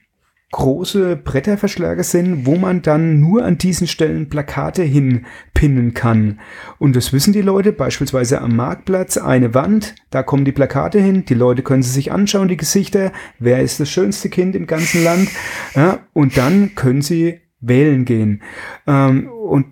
große 0.54 1.16
Bretterverschläge 1.16 2.04
sind, 2.04 2.46
wo 2.46 2.54
man 2.54 2.80
dann 2.80 3.18
nur 3.18 3.44
an 3.44 3.58
diesen 3.58 3.88
Stellen 3.88 4.28
Plakate 4.28 4.84
hinpinnen 4.84 5.94
kann. 5.94 6.38
Und 6.78 6.94
das 6.94 7.12
wissen 7.12 7.32
die 7.32 7.42
Leute, 7.42 7.72
beispielsweise 7.72 8.40
am 8.40 8.54
Marktplatz, 8.54 9.16
eine 9.16 9.52
Wand, 9.52 9.96
da 10.10 10.22
kommen 10.22 10.44
die 10.44 10.52
Plakate 10.52 11.00
hin, 11.00 11.24
die 11.24 11.34
Leute 11.34 11.62
können 11.62 11.82
sie 11.82 11.90
sich 11.90 12.12
anschauen, 12.12 12.46
die 12.46 12.56
Gesichter, 12.56 13.10
wer 13.40 13.62
ist 13.62 13.80
das 13.80 13.90
schönste 13.90 14.28
Kind 14.28 14.54
im 14.54 14.68
ganzen 14.68 15.02
Land, 15.02 15.28
ja, 15.74 15.98
und 16.12 16.36
dann 16.36 16.76
können 16.76 17.02
sie 17.02 17.40
wählen 17.60 18.04
gehen. 18.04 18.40
Ähm, 18.86 19.28
und 19.28 19.66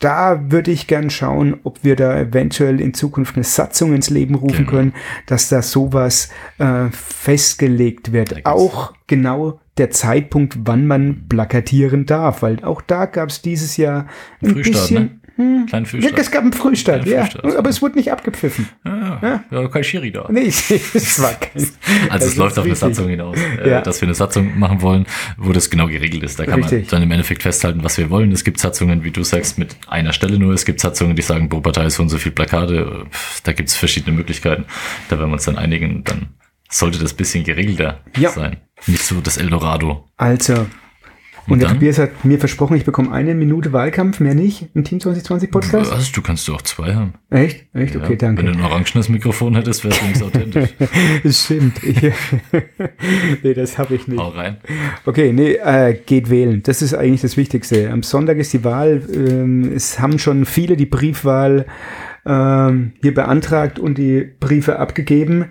da 0.00 0.50
würde 0.52 0.70
ich 0.70 0.86
gern 0.86 1.08
schauen, 1.08 1.60
ob 1.64 1.82
wir 1.82 1.96
da 1.96 2.20
eventuell 2.20 2.82
in 2.82 2.92
Zukunft 2.92 3.36
eine 3.36 3.44
Satzung 3.44 3.94
ins 3.94 4.10
Leben 4.10 4.34
rufen 4.34 4.66
Genau. 4.66 4.70
können, 4.70 4.92
dass 5.24 5.48
da 5.48 5.62
sowas 5.62 6.28
äh, 6.58 6.90
festgelegt 6.90 8.12
wird. 8.12 8.44
Auch 8.44 8.92
genau 9.06 9.60
der 9.78 9.90
Zeitpunkt, 9.90 10.56
wann 10.64 10.86
man 10.86 11.28
plakatieren 11.28 12.06
darf, 12.06 12.42
weil 12.42 12.62
auch 12.64 12.80
da 12.82 13.06
gab 13.06 13.28
es 13.28 13.42
dieses 13.42 13.76
Jahr 13.76 14.06
ein 14.42 14.50
Frühstart, 14.50 14.64
bisschen. 14.74 15.02
ne? 15.04 15.20
Hm, 15.38 15.66
Kleinen 15.66 15.84
ja, 15.84 15.90
Frühstart. 15.90 16.18
es 16.18 16.30
gab 16.30 16.42
einen 16.44 16.52
Frühstart, 16.54 17.02
Kleinen 17.02 17.14
ja, 17.18 17.24
Frühstart. 17.26 17.56
aber 17.56 17.68
es 17.68 17.82
wurde 17.82 17.96
nicht 17.96 18.10
abgepfiffen. 18.10 18.70
Ja, 18.86 19.20
ja. 19.22 19.44
ja 19.50 19.68
kein 19.68 19.84
Schiri 19.84 20.10
da. 20.10 20.26
Nee, 20.30 20.46
es 20.48 21.20
war 21.20 21.34
kein. 21.34 21.68
Also 22.08 22.26
es 22.28 22.36
läuft 22.36 22.58
auf 22.58 22.64
eine. 22.64 22.74
Satzung 22.74 23.08
hinaus, 23.10 23.36
äh, 23.62 23.68
Ja. 23.68 23.82
dass 23.82 24.00
wir 24.00 24.06
eine 24.08 24.14
Satzung 24.14 24.58
machen 24.58 24.80
wollen, 24.80 25.04
wo 25.36 25.52
das 25.52 25.68
genau 25.68 25.88
geregelt 25.88 26.22
ist. 26.22 26.38
Da 26.38 26.46
kann 26.46 26.62
Richtig. 26.62 26.84
man 26.84 26.88
dann 26.88 27.02
im 27.02 27.10
Endeffekt 27.10 27.42
festhalten, 27.42 27.84
was 27.84 27.98
wir 27.98 28.08
wollen. 28.08 28.32
Es 28.32 28.44
gibt 28.44 28.58
Satzungen, 28.60 29.04
wie 29.04 29.10
du 29.10 29.22
sagst, 29.24 29.58
mit 29.58 29.76
einer 29.88 30.14
Stelle 30.14 30.38
nur. 30.38 30.54
Es 30.54 30.64
gibt 30.64 30.80
Satzungen, 30.80 31.16
die 31.16 31.22
sagen, 31.22 31.50
pro 31.50 31.60
Partei 31.60 31.84
ist 31.84 31.96
so 31.96 32.02
und 32.02 32.08
so 32.08 32.16
viel 32.16 32.32
Plakate. 32.32 33.04
Da 33.44 33.52
gibt 33.52 33.68
es 33.68 33.76
verschiedene 33.76 34.16
Möglichkeiten. 34.16 34.64
Da 35.10 35.18
werden 35.18 35.28
wir 35.28 35.34
uns 35.34 35.44
dann 35.44 35.58
einigen. 35.58 36.02
Dann 36.04 36.28
sollte 36.70 36.98
das 36.98 37.12
bisschen 37.12 37.44
geregelter 37.44 38.00
Ja. 38.16 38.30
sein. 38.30 38.56
Nicht 38.86 39.02
so 39.02 39.20
das 39.20 39.36
Eldorado. 39.36 40.08
Also. 40.16 40.66
Und 41.48 41.60
der 41.60 41.68
dann? 41.68 41.76
Tobias 41.76 41.98
hat 41.98 42.24
mir 42.24 42.40
versprochen, 42.40 42.76
ich 42.76 42.84
bekomme 42.84 43.12
eine 43.12 43.32
Minute 43.34 43.72
Wahlkampf, 43.72 44.18
mehr 44.18 44.34
nicht, 44.34 44.66
im 44.74 44.82
Team 44.82 44.98
2020 44.98 45.50
Podcast. 45.50 45.92
Was? 45.92 46.10
Du 46.10 46.20
kannst 46.20 46.48
du 46.48 46.54
auch 46.54 46.62
zwei 46.62 46.94
haben. 46.94 47.14
Echt? 47.30 47.66
Echt? 47.72 47.94
Okay, 47.94 48.12
Ja, 48.12 48.16
danke. 48.16 48.42
Wenn 48.42 48.52
du 48.52 48.58
ein 48.58 48.64
orangenes 48.64 49.08
Mikrofon 49.08 49.54
hättest, 49.54 49.84
wäre 49.84 49.94
es 49.94 50.02
wenigstens 50.02 50.26
authentisch. 50.26 50.70
Das 51.22 51.44
stimmt. 51.44 51.80
Nee, 53.42 53.54
das 53.54 53.78
habe 53.78 53.94
ich 53.94 54.08
nicht. 54.08 54.18
Hau 54.18 54.30
rein. 54.30 54.56
Okay, 55.04 55.32
nee, 55.32 55.52
äh, 55.52 55.94
geht 55.94 56.30
wählen. 56.30 56.62
Das 56.64 56.82
ist 56.82 56.94
eigentlich 56.94 57.20
das 57.20 57.36
Wichtigste. 57.36 57.90
Am 57.90 58.02
Sonntag 58.02 58.38
ist 58.38 58.52
die 58.52 58.64
Wahl. 58.64 59.02
Ähm, 59.14 59.70
es 59.72 60.00
haben 60.00 60.18
schon 60.18 60.46
viele 60.46 60.76
die 60.76 60.86
Briefwahl 60.86 61.66
ähm, 62.24 62.92
hier 63.02 63.14
beantragt 63.14 63.78
und 63.78 63.98
die 63.98 64.22
Briefe 64.40 64.78
abgegeben. 64.80 65.46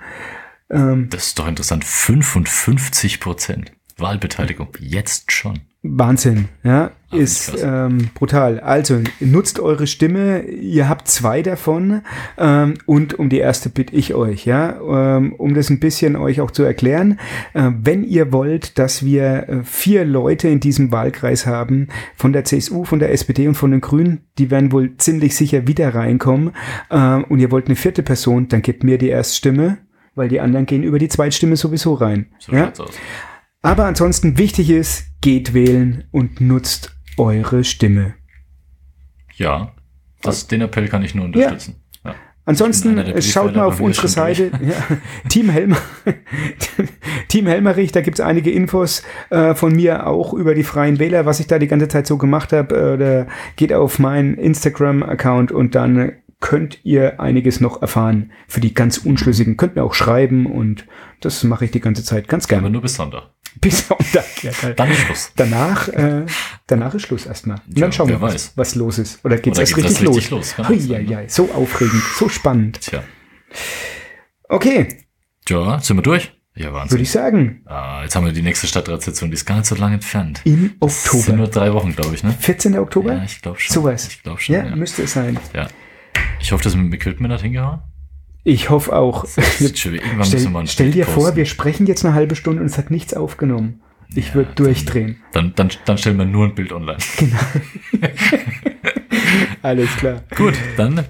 Ähm, 0.69 1.09
Das 1.09 1.27
ist 1.27 1.39
doch 1.39 1.47
interessant. 1.47 1.83
55 1.83 3.19
Prozent 3.19 3.71
Wahlbeteiligung. 3.97 4.69
Jetzt 4.79 5.31
schon. 5.31 5.61
Wahnsinn, 5.87 6.45
ja, 6.63 6.91
Ach, 7.11 7.15
ist 7.15 7.53
ähm, 7.63 8.09
brutal. 8.15 8.59
Also 8.59 9.01
nutzt 9.19 9.59
eure 9.59 9.85
Stimme. 9.85 10.41
Ihr 10.41 10.89
habt 10.89 11.07
zwei 11.07 11.43
davon 11.43 12.01
ähm, 12.37 12.73
und 12.87 13.19
um 13.19 13.29
die 13.29 13.37
erste 13.37 13.69
bitte 13.69 13.95
ich 13.95 14.15
euch, 14.15 14.45
ja, 14.45 14.79
ähm, 15.17 15.33
um 15.33 15.53
das 15.53 15.69
ein 15.69 15.79
bisschen 15.79 16.15
euch 16.15 16.41
auch 16.41 16.51
zu 16.51 16.63
erklären. 16.63 17.19
Äh, 17.53 17.69
wenn 17.81 18.03
ihr 18.03 18.33
wollt, 18.33 18.79
dass 18.79 19.05
wir 19.05 19.47
äh, 19.47 19.63
vier 19.63 20.05
Leute 20.05 20.47
in 20.47 20.59
diesem 20.59 20.91
Wahlkreis 20.91 21.45
haben, 21.45 21.89
von 22.15 22.33
der 22.33 22.45
CSU, 22.45 22.83
von 22.83 22.99
der 22.99 23.11
SPD 23.11 23.47
und 23.47 23.55
von 23.55 23.71
den 23.71 23.81
Grünen, 23.81 24.21
die 24.39 24.49
werden 24.49 24.71
wohl 24.71 24.97
ziemlich 24.97 25.35
sicher 25.35 25.67
wieder 25.67 25.93
reinkommen. 25.93 26.51
Äh, 26.89 27.17
und 27.29 27.39
ihr 27.39 27.51
wollt 27.51 27.67
eine 27.67 27.75
vierte 27.75 28.01
Person, 28.01 28.47
dann 28.47 28.63
gebt 28.63 28.83
mir 28.83 28.97
die 28.97 29.09
Erststimme, 29.09 29.77
weil 30.15 30.29
die 30.29 30.39
anderen 30.39 30.65
gehen 30.65 30.83
über 30.83 30.99
die 30.99 31.09
Zweitstimme 31.09 31.55
sowieso 31.55 31.93
rein. 31.93 32.27
So 32.39 32.53
ja? 32.53 32.71
Aber 33.61 33.85
ansonsten 33.85 34.37
wichtig 34.37 34.69
ist, 34.69 35.05
geht 35.21 35.53
wählen 35.53 36.05
und 36.11 36.41
nutzt 36.41 36.95
eure 37.17 37.63
Stimme. 37.63 38.15
Ja, 39.35 39.73
das, 40.21 40.47
den 40.47 40.61
Appell 40.61 40.87
kann 40.87 41.03
ich 41.03 41.15
nur 41.15 41.25
unterstützen. 41.25 41.75
Ja. 42.03 42.15
Ansonsten 42.47 43.21
schaut 43.23 43.55
mal 43.55 43.65
auf 43.65 43.79
unsere. 43.81 44.07
Seite. 44.07 44.51
Ja, 44.61 44.75
Team 45.29 45.49
Helmer. 45.49 45.77
Team 47.27 47.47
Helmerich, 47.47 47.91
da 47.91 48.01
gibt's 48.01 48.19
einige 48.19 48.51
Infos 48.51 49.01
äh, 49.31 49.55
von 49.55 49.75
mir 49.75 50.05
auch 50.05 50.31
über 50.33 50.53
die 50.53 50.63
Freien 50.63 50.99
Wähler, 50.99 51.25
was 51.25 51.39
ich 51.39 51.47
da 51.47 51.57
die 51.57 51.67
ganze 51.67 51.87
Zeit 51.87 52.05
so 52.05 52.19
gemacht 52.19 52.53
habe. 52.53 53.27
Äh, 53.27 53.31
geht 53.55 53.73
auf 53.73 53.97
meinen 53.97 54.35
Instagram-Account 54.35 55.51
und 55.51 55.73
dann 55.73 56.13
könnt 56.39 56.79
ihr 56.83 57.19
einiges 57.19 57.59
noch 57.59 57.81
erfahren 57.81 58.31
für 58.47 58.59
die 58.61 58.73
ganz 58.73 58.97
Unschlüssigen. 58.99 59.57
Könnt 59.57 59.75
mir 59.75 59.83
auch 59.83 59.93
schreiben 59.93 60.45
und 60.45 60.85
das 61.21 61.43
mache 61.43 61.65
ich 61.65 61.71
die 61.71 61.79
ganze 61.79 62.03
Zeit 62.03 62.27
ganz 62.27 62.45
Aber 62.45 62.55
gerne. 62.57 62.69
nur 62.69 62.81
bis 62.81 62.95
Sonntag. 62.95 63.29
Bis 63.61 63.87
Sonntag. 63.87 64.25
Ja. 64.43 64.51
Dann 64.75 64.91
ist 64.91 64.99
Schluss. 64.99 65.31
Danach, 65.37 65.87
äh, 65.87 66.25
danach 66.67 66.93
ist 66.93 67.03
Schluss 67.03 67.25
erstmal. 67.25 67.57
Und 67.67 67.77
Ja, 67.77 67.81
dann 67.85 67.93
schauen 67.93 68.09
wir, 68.09 68.15
wer 68.15 68.21
was, 68.27 68.33
weiß. 68.33 68.51
was 68.55 68.75
los 68.75 68.99
ist. 68.99 69.23
Oder 69.23 69.37
geht's 69.37 69.57
Oder 69.57 69.61
erst 69.61 69.77
richtig, 69.77 70.01
richtig 70.01 70.29
los? 70.29 70.57
los? 70.57 70.67
Hui, 70.67 70.77
sein, 70.79 71.07
ja, 71.07 71.21
ja, 71.21 71.29
so 71.29 71.49
aufregend, 71.53 72.03
so 72.17 72.27
spannend. 72.29 72.81
Tja. 72.81 73.01
Okay, 74.49 74.87
Ja, 75.49 75.79
sind 75.79 75.97
wir 75.97 76.03
durch? 76.03 76.31
Ja, 76.57 76.65
würde 76.67 76.75
Wahnsinn. 76.75 77.01
ich 77.01 77.11
sagen, 77.11 77.61
Ah, 77.65 78.01
jetzt 78.03 78.15
haben 78.15 78.25
wir 78.25 78.31
die 78.31 78.41
nächste 78.41 78.67
Stadtratssitzung, 78.67 79.29
die 79.29 79.33
ist 79.35 79.45
gar 79.45 79.55
nicht 79.57 79.65
so 79.65 79.75
lange 79.75 79.95
entfernt. 79.95 80.41
im 80.45 80.75
Das 80.79 81.03
sind 81.03 81.13
Oktober. 81.19 81.37
nur 81.37 81.47
drei 81.47 81.73
Wochen, 81.73 81.93
glaube 81.95 82.15
ich, 82.15 82.23
ne? 82.23 82.33
14. 82.39 82.77
Oktober? 82.79 83.13
Ja, 83.13 83.23
ich 83.23 83.41
glaube 83.41 83.59
schon. 83.59 83.73
Sowas. 83.73 84.07
Ich 84.07 84.23
glaube 84.23 84.39
schon. 84.39 84.55
Ja, 84.55 84.65
Ja, 84.65 84.75
müsste 84.75 85.03
es 85.03 85.13
sein. 85.13 85.37
ja. 85.53 85.67
Ich 86.45 86.51
hoffe, 86.51 86.63
das 86.63 86.75
mit 86.75 86.85
dem 86.85 86.93
Equipment 86.93 87.33
hat 87.33 87.41
hingehauen. 87.41 87.79
Ich 88.43 88.69
hoffe 88.69 88.95
auch. 88.95 89.25
Stell, 89.27 89.97
stell 90.67 90.91
dir 90.91 91.05
vor, 91.05 91.23
posten. 91.23 91.37
wir 91.37 91.45
sprechen 91.45 91.87
jetzt 91.87 92.05
eine 92.05 92.13
halbe 92.13 92.35
Stunde 92.35 92.61
und 92.61 92.67
es 92.67 92.77
hat 92.77 92.91
nichts 92.91 93.15
aufgenommen. 93.15 93.81
Ich 94.13 94.27
Ja, 94.27 94.33
würde 94.35 94.51
durchdrehen. 94.53 95.17
Dann, 95.31 95.53
dann, 95.55 95.71
dann 95.85 95.97
stellen 95.97 96.19
wir 96.19 96.25
nur 96.25 96.45
ein 96.45 96.53
Bild 96.53 96.71
online. 96.71 96.99
Alles 99.63 99.89
klar. 99.97 100.21
Gut, 100.35 100.53
dann 100.77 101.03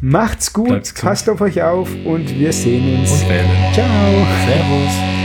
Macht's 0.00 0.50
gut, 0.50 0.94
passt 0.94 1.28
auf 1.28 1.42
euch 1.42 1.60
auf 1.62 1.90
und 2.06 2.38
wir 2.38 2.50
sehen 2.54 3.00
uns. 3.00 3.12
und 3.12 3.28
wählen. 3.28 3.74
Ciao. 3.74 4.26
Servus. 4.46 5.19